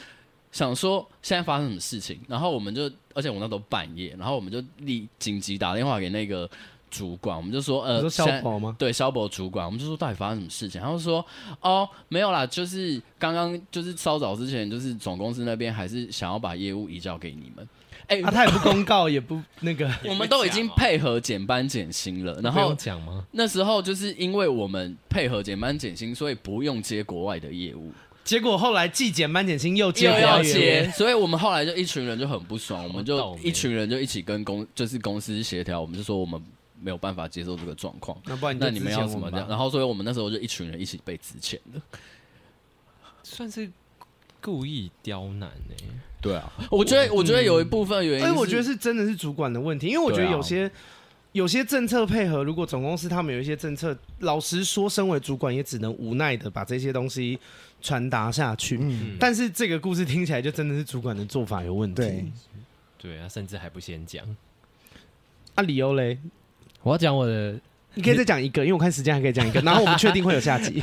[0.54, 6.48] 想说现在发生什么事情，然后我们就，而且我那时候半夜，然后我们就立紧急打电话给那个
[6.88, 8.76] 主管，我们就说，呃，肖博吗？
[8.78, 10.80] 对，肖博主管，我们就说到底发生什么事情？
[10.80, 11.26] 然后说，
[11.60, 17.68] 哦，没有啦，就是刚刚就是稍早之前，就是总公司那边还是想要把业务移交给你们。
[18.06, 23.24] 哎、欸啊，他也不公告，也不那个， 我们都已经配合减班减薪了，然后讲吗？
[23.32, 27.90] 那时候就是因为我们配合减班减薪，所以不用接国外的业务。
[28.24, 36.42] 结果后来既减班减薪又接，又要接，所以我们后来就一群人就很不爽，我们就一群人就一起跟公就是公司协调，我们就说我们
[36.80, 39.46] 没有办法接受这个状况，那不然那你们要怎么样？
[39.48, 41.80] 然后所以我们那时候就一群人一起被辞遣的，
[43.22, 43.70] 算是
[44.40, 45.84] 故意刁难呢、欸。
[46.22, 50.70] 对啊，我觉得我觉得有一部分原因，所以我觉得是真的是主管的问题，因为我觉得有些。
[51.34, 57.36] 有些政策配合，如果总公司他们有一些政策，老实说，身为主管也只能无奈的把这些东西
[57.82, 58.78] 传达下去。
[58.80, 62.02] 嗯，但是这个故事听起来就真的是主管的做法有问题。
[62.02, 62.32] 对，
[62.98, 64.24] 对啊，甚至还不先讲。
[65.56, 66.18] 啊，理由嘞？
[66.82, 67.58] 我要讲我的。
[67.94, 70.72] 你可以再讲一个，因为我看时间还可以讲一个， 然后我们确定会有下集。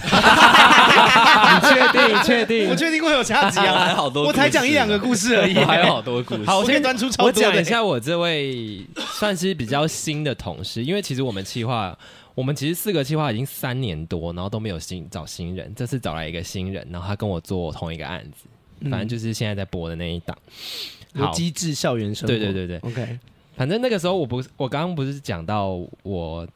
[1.51, 2.24] 你确定？
[2.24, 2.70] 确定？
[2.70, 3.86] 我确定会有下集啊！
[3.86, 6.45] 还好多，我才讲一两个故事而已，还有好多故事。
[6.45, 7.26] 好，我先端出超多。
[7.28, 11.97] 我讲一下我这位算是比较新的同事，因为其实我们企划，
[12.34, 20.38] 我们其实四个企划已经三年多，然后都没有新找新人，这次找来一个新人，然后他跟我做同一个案子，反正就是现在在播的那一档。
[21.14, 22.28] 有机智校园生活。
[22.28, 23.20] 对对对对，OK。
[23.57, 26.47] 反正那个时候我不，我刚刚不是讲到我。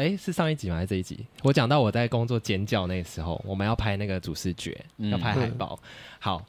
[0.00, 0.76] 哎、欸，是上一集吗？
[0.76, 1.26] 还是这一集？
[1.42, 5.78] 我讲到我在工作尖叫那个时候，我们要拍那个主视觉，要拍海报。
[5.82, 5.88] 嗯、
[6.18, 6.46] 好，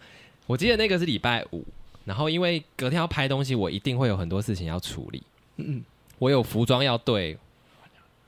[0.48, 1.66] 我记得那个是礼拜五，
[2.06, 5.22] 然后因为隔天要拍东西，我一定会有很多事情要处理。
[5.58, 5.84] 嗯，
[6.18, 7.38] 我有服装要对，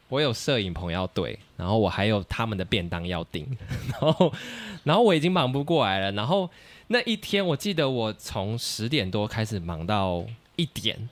[0.10, 3.48] 我有摄影棚要对，然后我还有他们的便当要订，
[4.02, 4.34] 然后，
[4.84, 6.12] 然后我已经忙不过来了。
[6.12, 6.50] 然后
[6.88, 10.26] 那一天，我记得我从十点多开始忙到
[10.58, 11.08] 一点。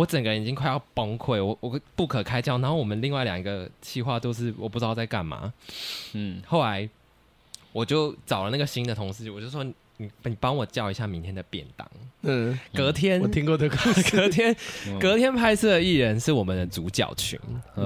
[0.00, 5.52] 我整个人已经快要崩溃，我我不可开交，然后我们另外两个企划都是我不知道在干嘛，
[6.14, 6.88] 嗯，后来
[7.72, 9.62] 我就找了那个新的同事，我就说。
[10.00, 11.86] 你你帮我叫一下明天的便当。
[12.22, 13.76] 嗯，隔天我听过这个。
[14.10, 14.56] 隔天
[14.98, 17.38] 隔天拍摄的艺人是我们的主角群，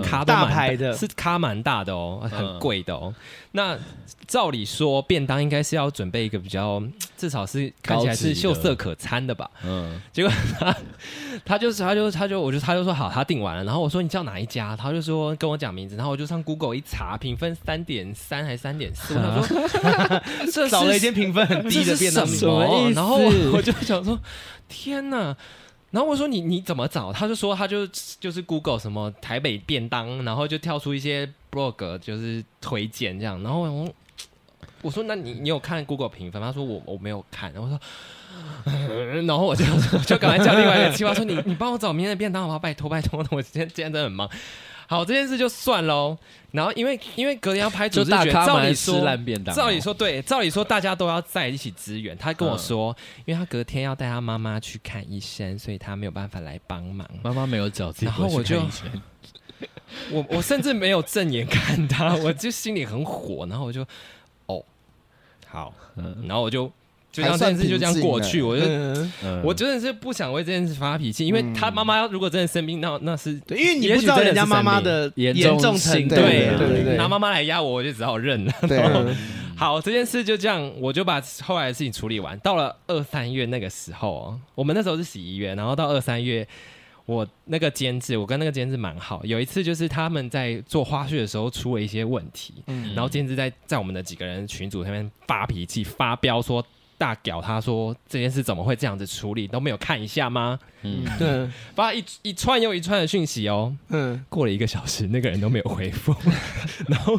[0.03, 3.13] 咖大牌的，是咖蛮大的哦，很贵的哦。
[3.53, 3.79] 那
[4.27, 6.83] 照理说便当应该是要准备一个比较
[7.17, 9.49] 至少是看起来是秀色可餐的吧？
[9.65, 10.77] 嗯，结果他
[11.45, 13.65] 他就是他就他就我就他就说好，他订完了。
[13.65, 14.77] 然后我说你叫哪一家？
[14.77, 15.97] 他就说跟我讲名字。
[15.97, 19.15] 然后我就上 Google 一查，评分三点三还是三点四？
[19.15, 22.04] 他说 找了一间评分很低的。
[22.11, 22.91] 什么？
[22.95, 23.17] 然后
[23.53, 24.19] 我就想说，
[24.69, 25.37] 天哪！
[25.91, 27.13] 然后我说你你怎么找？
[27.13, 27.87] 他就说他就
[28.19, 33.41] 就是 Google 什么台北便当，然后就跳出一些 blog 就是推荐这样。
[33.45, 33.89] 然后我
[34.83, 36.43] 我说那你你有看 Google 评分？
[36.43, 37.53] 他说我我没有看。
[37.53, 37.71] 然后我
[38.65, 39.65] 说，然后我就
[40.05, 42.59] 就赶快叫另外一个企划说你你帮我找明天的便当好不好？
[42.59, 44.29] 拜托拜托，我今天今天真的很忙。
[44.87, 46.17] 好，这件事就算喽。
[46.53, 49.01] 然后，因为因为隔天要拍主视觉，照理说，
[49.53, 52.17] 照理说对，照理说大家都要在一起支援。
[52.17, 57.09] 他跟我说，因为他隔天要带他妈妈去看医生，所以他没有办法来帮忙。
[57.25, 58.63] 妈妈没有找自己，然后我就，
[60.13, 63.45] 我我甚至没有正眼看他，我就心里很火。
[63.47, 63.85] 然后我就，
[64.47, 64.65] 哦，
[65.49, 66.71] 好，嗯，然后我就
[67.15, 68.43] 就像这件事就这样过去。
[68.43, 78.53] 我就嗯，我真的是不想为这件事发脾气，因为他妈妈如果真的生病，那那是对，因为你不知道人家妈妈的严严重性程度，对对对对，拿妈妈来压我，我就只好认了。
[78.69, 78.83] 对，
[79.57, 82.37] 好，这件事就这样，我就把后来的事情处理完。
[82.41, 86.47] 到了二三月那个时候，我们那时候是十一月，然后到二三月，
[87.07, 89.25] 我那个监制，我跟那个监制蛮好。
[89.25, 96.65] 有一次就是他们在做花絮的时候出了一些问题，嗯然后监制在在我们的几个人群组上面发脾气、发飙，说
[96.97, 100.59] 大屌，他说这件事怎么会这样子处理，都没有看一下吗？
[100.83, 103.75] 嗯，对，发一一串又一串的讯息哦。
[103.89, 106.15] 嗯，过了一个小时，那个人都没有回复，
[106.89, 107.19] 然后，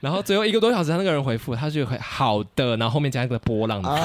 [0.00, 3.90] 然后最后一个多小时，他那个人回复，他就会好的，然后后面加一个波浪的，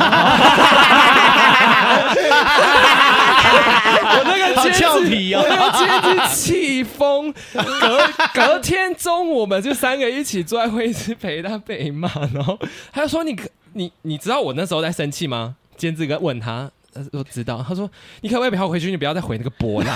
[4.04, 12.58] 我那个好监制，俏皮哦我那个监制气疯，隔隔天中午我们就三个一起坐在会议室陪他被骂，然后
[12.92, 15.56] 他就说你可你你知道我那时候在生气吗？
[15.78, 16.70] 监制哥问他。
[16.94, 18.92] 他说知道，他说：“你可不可以不要回去？
[18.92, 19.96] 你不要再回那个波浪。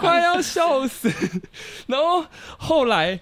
[0.00, 1.08] 快要笑死。
[1.86, 2.24] 然后
[2.58, 3.20] 后来，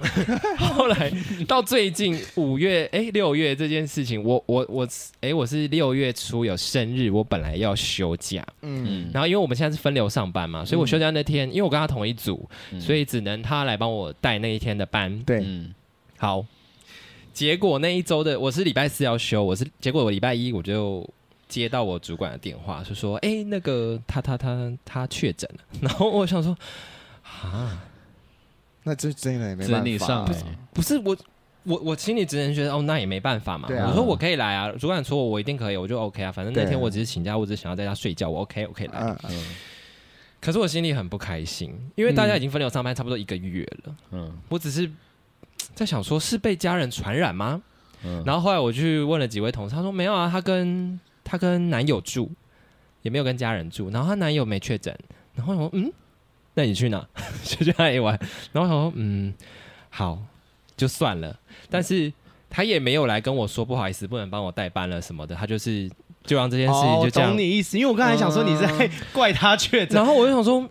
[0.58, 1.12] 后来
[1.46, 4.88] 到最近五月，哎，六月这件事情，我我我，
[5.20, 12.48] 哎，我是六月初有生日，我本来要休假，嗯，然后因为我们现在是分流上班嘛，所以我休假那天，因为我跟他同一组，
[12.80, 15.18] 所以只能他来帮我带那一天的班。
[15.24, 15.74] 对，嗯，
[16.16, 16.44] 好。
[17.32, 21.08] 结果那一周的我是礼拜四要休，我是结果我礼拜一我就
[21.48, 25.64] 接到我主管的电话，就说：“哎，那个他他他他确诊了。
[25.80, 26.54] ”然后我想说
[27.22, 27.80] ：“啊，
[28.82, 30.26] 那这真的也没办法
[30.72, 31.16] 不是我
[31.64, 33.68] 我我心里只能觉得哦，那也没办法嘛。
[33.68, 36.32] 对啊我说我可以来啊，主管说我我一定可以，我就 OK 啊。
[36.32, 38.98] 反正那天我只是请假，我只是想要在家睡觉，我 OK 我可以来。
[39.00, 39.44] 嗯嗯
[40.40, 44.90] 可是我心里很不开心，因为大家已经分流上班差不多一个月了，嗯我只是
[45.76, 47.60] 在想说，是被家人传染吗？
[48.02, 52.30] 嗯，然后后来我去问了几位同事，他说没有啊，他跟他跟男友住，
[53.02, 53.90] 也没有跟家人住。
[53.90, 54.98] 然后他男友没确诊。
[55.34, 55.92] 然后我说嗯，
[56.60, 57.06] 那你去哪？
[57.42, 58.18] 就 去那里玩。
[58.52, 59.32] 然后我想说嗯，
[59.88, 60.18] 好，
[60.76, 61.34] 就算了。
[61.70, 62.12] 但是
[62.50, 65.34] 他也没有来跟我说不好意思，不能帮我代班了什么的。
[65.34, 65.90] 他就是
[66.24, 67.30] 就让这件事情哦就这样。
[67.30, 70.68] 懂你意思，因为我刚才想说你是在 怪他确诊，然后我就想说，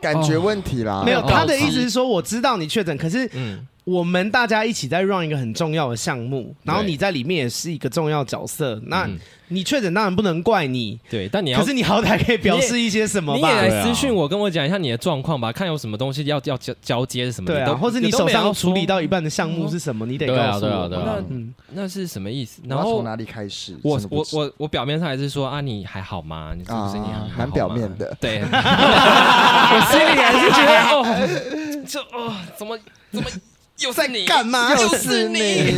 [0.00, 9.16] 感觉问题啦，没有，哦他的意思是说我知道你确诊，可是嗯，我们大家一起在 run 一个很重要的项目，然后你在里面也是一个重要角色，那嗯
[9.48, 13.48] 你确诊当然不能怪你，对，但你要可是你好歹可以表示一些什么吧？
[13.48, 20.70] 你也来私讯我，跟我讲一下你的状况吧，看有什么东西要要交交接什么的，对啊，或者你手上处理到一半的项目是什么，你得告诉我。
[20.70, 22.60] 对啊对啊那嗯，那是什么意思？
[22.66, 23.78] 然然后后从哪里开始？
[23.84, 26.52] 我我我我表面上还是说啊，你还好吗？
[26.58, 27.06] 你是不是你
[27.38, 32.76] 蛮表面的对， 我心里还是觉得哦，这哦，怎么
[33.12, 33.30] 怎么
[33.78, 34.72] 又在你干嘛？
[34.72, 35.28] 又就是。
[35.28, 35.76] 你，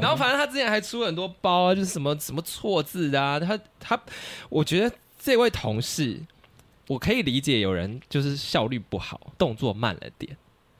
[0.00, 4.00] 然后反正他之前还出了很多包啊，就是什么什么错字啊，他他，
[4.48, 6.20] 我觉得这位同事，
[6.88, 10.36] 我可以理解有人就是效率不好，动作慢了点，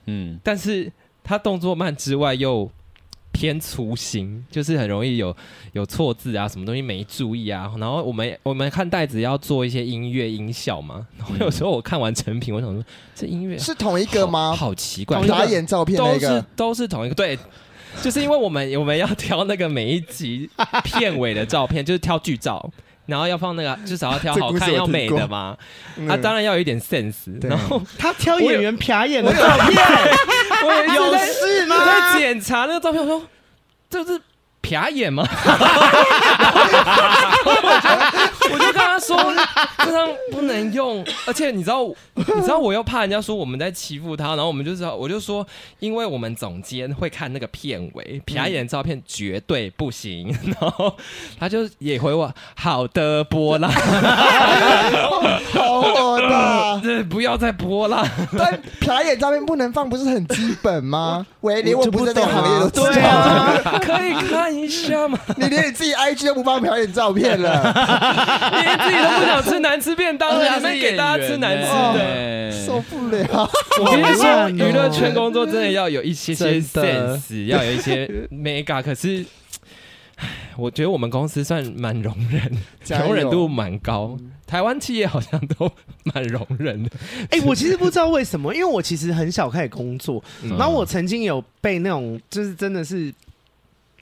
[0.07, 0.93] 嗯，但是
[1.23, 2.71] 他动作慢之外又
[3.33, 5.35] 偏粗心，就是很容易有
[5.73, 7.71] 有错字啊，什么东西没注意啊。
[7.79, 14.67] 然后我们我们看袋子要做一些音乐音效嘛，然后有时候我看完成品，我想说这音乐是同一个吗好？
[14.67, 17.39] 好奇怪，打眼照片都是那个，都是同一个，对，
[18.03, 20.49] 就是因为我们我们要挑那个每一集
[20.85, 22.71] 片尾的照片，就是挑剧照，
[23.07, 25.57] 然后要放那个 至少要挑好看要美的嘛，
[25.97, 29.77] 嗯啊，当然要有一点 sense，然后他挑演员瞟眼的照片，
[30.65, 31.77] 我也有在事吗？
[31.79, 33.23] 我在检查那个照片，我说
[33.91, 34.21] 这是
[34.63, 35.27] 瞟眼吗？
[38.51, 39.17] 我就跟他说
[39.79, 41.85] 这张不能用，而且你知道，
[42.15, 45.47] 你知道我又怕人家说我们在欺负他，然后我们就知道，我就说，
[45.81, 50.35] 因为我们总监会看那个片尾，瞟眼照片绝对不行。
[50.61, 50.97] 然后
[51.39, 53.71] 他就也回我好的波浪，
[55.53, 56.81] 好火的。
[56.83, 58.07] 对不要再波浪。
[58.37, 61.27] 但瞟眼照片不能放，不是很基本吗？
[61.41, 65.19] 喂，连我不是在这个行业都知对道，啊，可以看一下嘛？
[65.37, 67.63] 你连你自己 IG 都不放瞟眼照片了，
[68.53, 72.53] 你连自己都不想吃难吃便当了， 还没给大家吃难吃的。
[72.67, 73.51] 受不了。
[73.81, 78.83] 我跟你说，娱乐圈工作真的要有一些些 sense，要有一些 mega。
[78.83, 79.25] 可是，
[80.57, 84.17] 我觉得我们公司算蛮容忍，容忍度蛮高。
[84.47, 85.71] 台湾企业好像都
[86.05, 86.91] 蛮容忍的。
[87.31, 93.13] 哎、我其实不知道为什么，因为我其实很小开始工作，嗯然后我曾经有被那种就是真的是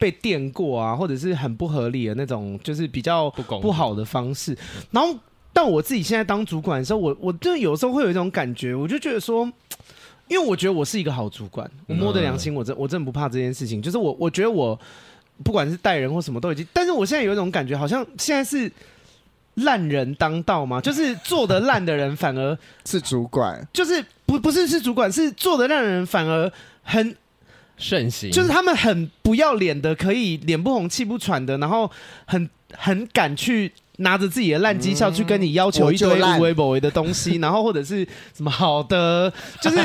[0.01, 3.29] 被电过啊，或者是很不合理的那种，就是比较
[3.61, 4.57] 不好的方式。
[4.91, 5.15] 然后，
[5.53, 9.45] 但我自己现在当主管的时候，我我就有时候会有一种感觉，我就觉得说，
[10.27, 13.83] 因为我觉得我是一个好主管，我摸着良心，我真我真的不怕这件事情。
[13.83, 14.79] 就是我我觉得我
[15.45, 18.73] 不管是带人或什么都已经，但是我现在有一种感觉，好像现在是
[19.57, 26.51] 烂人当道嘛，就是做的烂的人反而 是主管，就是不不是是主管，是做的烂的人反而
[26.83, 27.15] 很
[27.81, 31.91] 盛行，就是他们很不要脸的，可以脸不红气不喘的，然后
[32.27, 33.73] 很很敢去。
[34.03, 38.03] 拿着自己的烂绩效去跟你要求一堆无微不为的东西，然后或者是
[38.35, 39.77] 什么好的，就是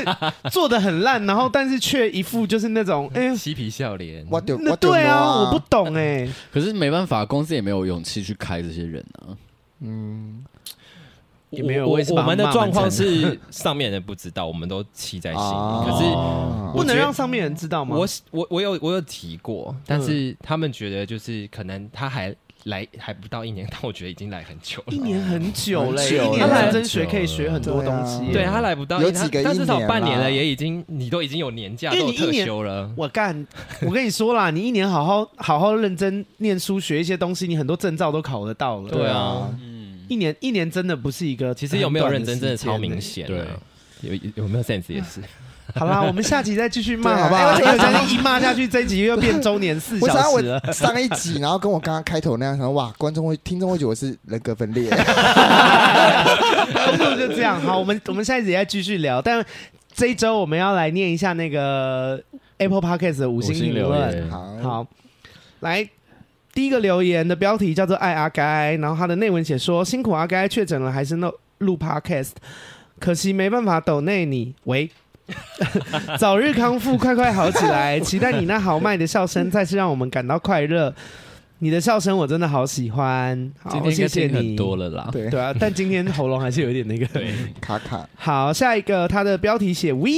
[0.49, 4.25] 做的很烂，然后但是却一副就是那种哎嬉皮笑脸。
[4.29, 6.25] 我那对啊，我不懂哎。
[6.49, 9.35] 可是没办法，公司也没有勇气去开这些人啊。
[9.81, 10.45] 嗯，
[11.55, 11.87] 也没有。
[11.87, 15.85] 我我们的状况是上面人不知道，我们都气在心里。
[15.85, 16.03] 可是
[16.73, 17.95] 不能让上面人知道吗？
[17.97, 22.35] 我我我有我有提过，但是他们觉得就是可能他还。
[22.65, 24.91] 来还不到一年， 但我觉得已经来很久了。
[24.91, 28.31] 一年很久了，一年认真学可以学很多东西。
[28.33, 32.91] 对他来不到，有几个，但至少半年了，也已经你都已经有年假，都有特休了。
[32.97, 33.45] 我干，
[33.85, 38.89] 我跟你说啦，你一年好好好好认真念书，学一些东西，你很多证照都考得到了。
[38.89, 39.74] 对啊，嗯，
[40.07, 43.27] 一年一年真的不是一个，其实有没有认真真的超明显。
[43.27, 43.45] 对，
[44.01, 45.21] 有有没有 sense 也是。
[45.73, 47.47] 好啦，我们下集再继续骂，好不好？
[47.47, 50.61] 我相信一骂下去，这一集又变周年四小时了。
[50.71, 54.87] 上一集，然后跟我刚刚开头那样说，哇，观众会、听众会觉得我是人格分裂。
[56.85, 57.59] 工作就这样。
[57.59, 59.19] 好，我们我们下一集再继续聊。
[59.19, 59.43] 但
[59.91, 62.23] 这一周我们要来念一下那个
[62.59, 64.29] Apple Podcast 的五星评论。
[64.29, 64.87] 好，好，
[65.61, 65.89] 来
[66.55, 72.31] 第一个留言的标题叫做“爱阿该”，然后他的内文写说：“辛苦阿该确诊了，还是录录 Podcast，
[72.99, 74.89] 可惜没办法抖内你。”喂。
[76.19, 77.99] 早日康复，快快好起来！
[77.99, 80.93] 期待你那豪迈的笑声再次让我们感到快乐。
[81.59, 84.33] 你的笑声我真的好喜欢，好，今天谢谢你。
[84.33, 87.31] 很多了啦，对对啊，但今天喉咙还是有一点那个对
[87.61, 88.07] 卡卡。
[88.15, 90.09] 好，下一个，他的标题写 “we”，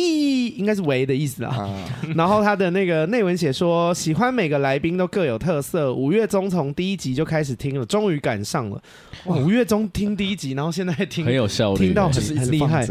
[0.57, 1.55] 应该是“喂”的意思啊。
[1.55, 1.69] 啊
[2.15, 5.93] 然后他的那个内文写说，喜欢每个来宾都各有特色。
[5.93, 8.81] 五月中从第一集就开始听了，终于赶上了。
[9.25, 12.87] 五月中听第一集，然后现在听很有效率，听到很很厉害。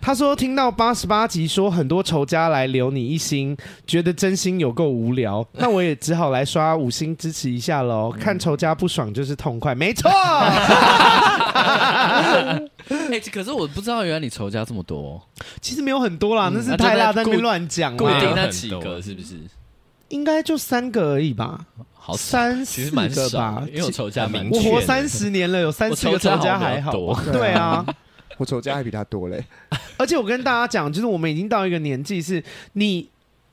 [0.00, 3.56] 他说听到八十八集，说很多仇家来留你一星，
[3.86, 5.46] 觉得真心有够无聊。
[5.52, 8.10] 那我也只好来刷五星支持一下喽。
[8.10, 10.10] 看仇家不爽就是痛快，没错。
[13.10, 15.20] 哎，可是我不知道原来你仇家这么多，
[15.60, 19.40] 其实没有很多啦，那是太辣在那边乱讲，固定那几个是不是？
[20.08, 21.64] 应该就三个而已吧，
[21.94, 24.58] 好三四个吧，因为我仇家明确。
[24.58, 26.92] 我活三十年了，有三四个仇家还好，
[27.32, 27.84] 对啊。
[28.36, 29.44] 我仇家还比他多嘞，
[29.96, 33.08] 而且我跟大家讲，就是我们已经到一个年纪，是你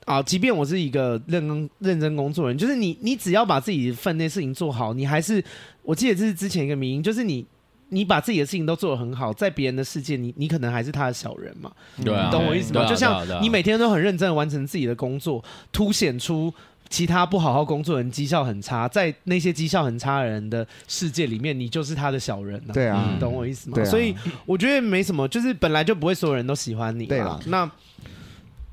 [0.06, 5.44] 啊，即便我是一个认真认真工作人，就是你，你只要把自己分内事情做好，你还是，
[5.84, 7.46] 我记得这是之前一个名言，就是你，
[7.90, 11.72] 你把自己的事情都做得很好，在别人的世界，你你可能还是他的小人嘛，
[12.04, 12.86] 对啊，你懂我意思吗？
[12.88, 16.54] 就像你每天都很认真的完成自己的工作，凸显出。
[16.90, 22.74] 其他不好好工作的人绩效很差，在那些绩效很差的人的世界里面，你就是他的小人了。
[22.74, 23.82] 对啊，你懂我意思吗？
[23.86, 24.14] 所以
[24.46, 27.06] 我觉得没什么，就是本来就不会所有人都喜欢你。
[27.06, 27.72] 对啊，那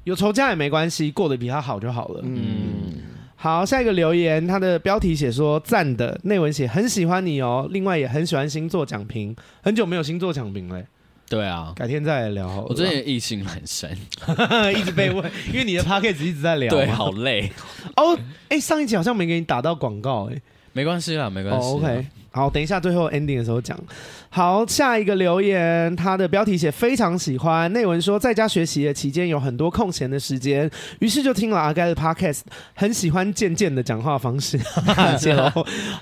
[0.04, 2.20] 有仇家也没关系，过得比他好就好了。
[2.24, 2.94] 嗯，
[3.36, 10.86] 好，下一个留言，他的标题写说赞的，内文写很喜欢你哦，另外也很喜欢星座奖评，很久没有星座奖评嘞。
[11.28, 12.66] 对啊，改天再来聊好了。
[12.70, 13.90] 我最近异性很深，
[14.74, 16.70] 一直被问，因为你的 podcast 一直在聊。
[16.70, 17.52] 对，好累。
[17.96, 18.16] 哦，
[18.48, 20.40] 哎、欸，上一集好像没给你打到广告，哎，
[20.72, 21.68] 没关系啦，没关系。
[21.68, 22.06] Oh, OK，
[22.38, 23.76] 好，等一下最后 ending 的时候讲。
[24.30, 30.70] 好，下一个留言，他的标题写非常喜欢，内文说在家学习的期间有很多空闲的时间，
[31.00, 32.40] 于是就听了阿盖的 podcast，
[32.74, 34.58] 很喜欢渐渐的讲话方式。
[35.18, 35.50] 谢喽，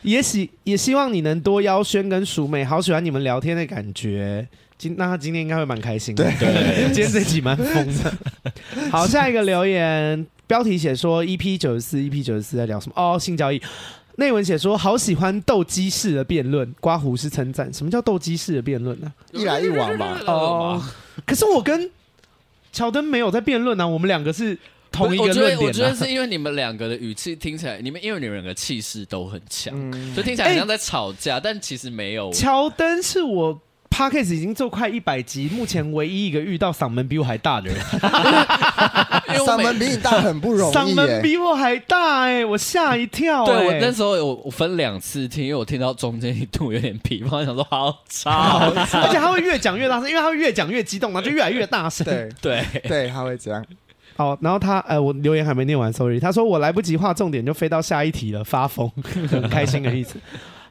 [0.03, 4.47] 也希也希望你能多邀轩跟淑美，好喜欢你们聊天的感觉。
[4.76, 8.12] 今那他今天应该会蛮开心的，对，对， 今天这集蛮疯的。
[8.91, 12.95] 好，下一个留言标题写说 EP 九十四，EP 九十四在聊什么？
[12.95, 13.62] 哦，性交易。
[14.16, 17.72] 内文写说好喜欢斗鸡式的辩论，刮胡是称赞。
[17.72, 19.12] 什么叫斗鸡式的辩论呢？
[19.32, 20.18] 一来一往嘛。
[20.26, 20.82] 哦，
[21.24, 21.90] 可是我跟
[22.72, 24.58] 乔登没有在辩论啊，我们两个是
[24.90, 25.60] 同一个论点啊。
[25.62, 32.32] 我觉得是因为你们两个的语气听起来，你们因为你们两个气势都很强，嗯，所以听起来很像在吵架，欸，但其实没有。
[32.32, 33.60] 乔登是我。
[33.91, 37.78] Podcast 已经做快一百集，目前唯一一个遇到嗓门比我还大的人。
[39.47, 40.74] 嗓门比你大很不容易。
[40.74, 43.47] 嗓门比我还大哎、欸，我吓一跳、欸。
[43.47, 52.05] 对，我那时候有我分两次听，因为我听到中间一度有点疲惫，想说好吵，而且他会越讲越大声，因为他会越讲越激动，然后就越来越大声。
[52.05, 53.64] 对对对，他会这样。
[54.16, 56.20] 好，然后他呃，我留言还没念完，sorry。
[56.20, 58.91] 他说我来不及画重点就飞到下一题了，发疯，
[59.30, 60.16] 很开心的意思。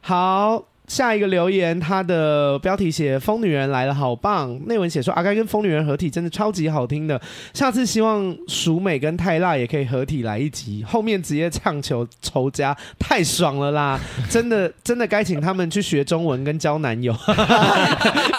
[0.00, 0.62] 好。
[0.86, 7.20] 下一个留言，他的标题写“疯女人来了，好棒”，内文写说阿该跟疯女人合体真的超级好听的，
[7.52, 13.98] 下次希望熟美跟泰辣也可以合体来一集，后面直接唱求仇家，太爽了啦！
[14.30, 17.12] 真的真的该请他们去学中文跟交男友，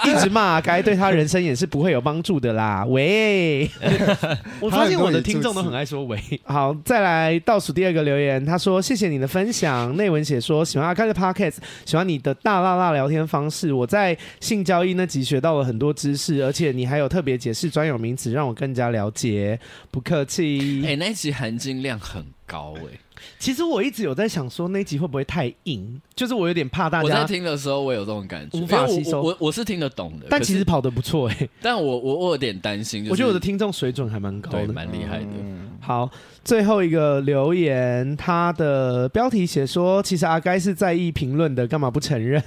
[0.06, 2.86] 一直骂阿该对他人生也是不会有帮助的啦。
[2.88, 3.70] 喂，
[4.62, 6.18] 我发现我的听众都很爱说喂。
[6.46, 12.37] 好，再来倒数第二个留言，他说谢谢你的分享，内文写说喜欢阿该的 Podcast，喜欢你的。
[12.42, 19.60] 大辣辣聊天方式，我在性交易那集学到了很多知识，而且你还有特别解释专有名词，让我更加了解。
[19.92, 20.82] 不客气。
[20.84, 23.00] 哎、欸，那集含金量很高哎、欸。
[23.40, 26.00] 其实我一直有在想说，那集会不会太硬？
[26.16, 27.04] 就是我有点怕大家。
[27.04, 29.22] 我在听的时候，我有这种感觉，无法吸收。
[29.22, 31.50] 我我，我是听得懂的，但其实跑得不错哎、欸。
[31.62, 35.26] 但我我我有点担心、就是，我觉得我的听众水准还蛮高的，蛮厉害的。
[35.34, 36.10] 嗯、好。
[36.48, 42.42] 最后一个留言，他的标题写说：“其实阿该是在意评论的，干嘛不承认？”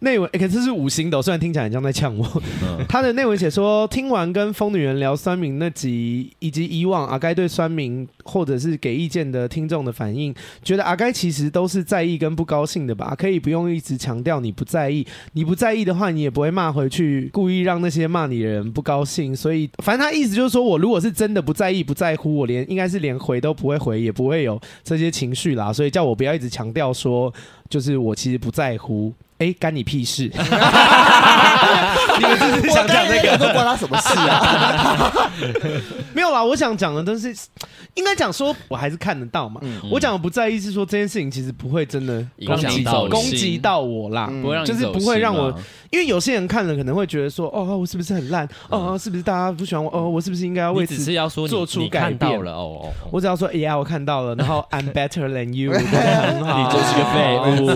[0.00, 2.42] 内文、欸、可是是五星的，虽然听起来很像在呛我。
[2.64, 10.34] 嗯、 他的内文写说：“听完跟疯女人聊酸民那集，以及以往阿该对酸民或者是给意见的听众的反应，
[10.64, 13.14] 觉得阿该其实都是在意跟不高兴的吧？
[13.16, 19.36] 可以不用一直强调你不在意，你不在意的话，你也不会骂回去，故意让那些骂你的人不高兴。
[19.36, 27.32] 所以，反正他意思就是说我如果是真的不在意、不在乎，我连应该是连回。”都不会回，也不会有这些情绪啦，所以叫我不要一直强调说，
[27.68, 29.12] 就是我其实不在乎。
[29.38, 30.30] 哎，干你屁事！
[32.18, 33.36] 你们是想讲这个？
[33.38, 35.30] 都关他什么事啊？
[36.14, 37.34] 没有啦，我想讲的都是
[37.94, 39.60] 应该讲说，我还是看得到嘛。
[39.62, 45.52] 嗯、我讲的不在意是说这件事情其实不会真的攻击到攻击到我啦，不会让就是不会让我，
[45.90, 48.48] 因为有些人看了可能会觉得说，哦，我是不是很烂？
[48.68, 49.90] 哦，是不是大家不喜欢我？
[49.92, 52.52] 哦，我是不是应该要为此是要说做出改变了？
[52.52, 57.66] 哦哦，我只要说，哎呀，我看到了，然后 I'm better than you，很好，你就是个废物。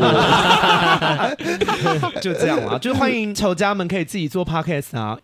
[2.21, 5.19] 就这样啦，就欢迎仇家们可以自己做 podcast 啊，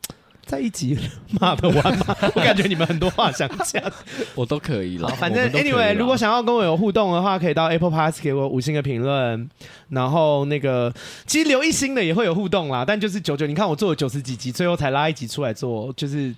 [0.44, 0.98] 在一集
[1.40, 2.16] 骂得完吗？
[2.34, 3.82] 我感觉你们很多话想讲，
[4.34, 5.08] 我都可以了。
[5.10, 9.48] 反正 anyway，如果想要跟我有互动的话，可以到 Apple Podcast 给我五星的评论。
[9.88, 10.92] 然后那个
[11.26, 16.34] 其实留一星的也会有互动啦，但就是九九，你看我做了九十几集，最后才拉一集出来做，就是。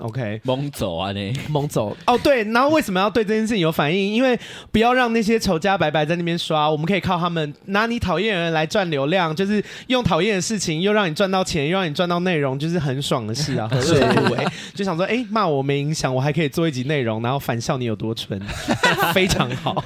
[0.00, 4.14] OK，蒙走啊你，蒙走哦对，然后为什么要对这件事情有反应？
[4.14, 4.38] 因为
[4.72, 14.46] 不要让那些仇家白白在那边刷，我们可以靠他们拿你讨厌的人来赚流量，就是用讨厌的事情又让你赚到钱，又让你赚到内容，就是很爽的事啊，何乐不为？
[14.74, 18.40] 就想说，哎，骂我没影响，我还可以做一集内容，然后反笑你有多蠢，
[19.12, 19.84] 非常好。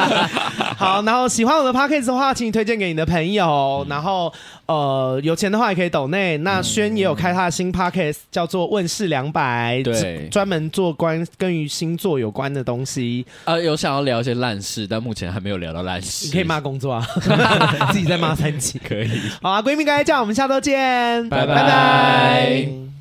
[0.76, 4.32] 好，然后喜欢我的 Podcast 的话，请你推荐给你的朋友，然后
[4.66, 6.36] 呃有钱的话也可以抖内。
[6.38, 9.80] 那轩也有开他的新 Podcast，叫做问世两百。
[9.84, 13.24] 对，专门做关跟于星座有关的东西。
[13.44, 16.26] 呃，有想要聊一些烂事，但目前还没有聊到烂事。
[16.26, 17.06] 你可以骂工作啊，
[17.92, 19.10] 自己在骂三级可以。
[19.40, 21.54] 好啊，闺蜜该叫，我们下周见，拜拜。
[21.54, 22.95] 拜拜。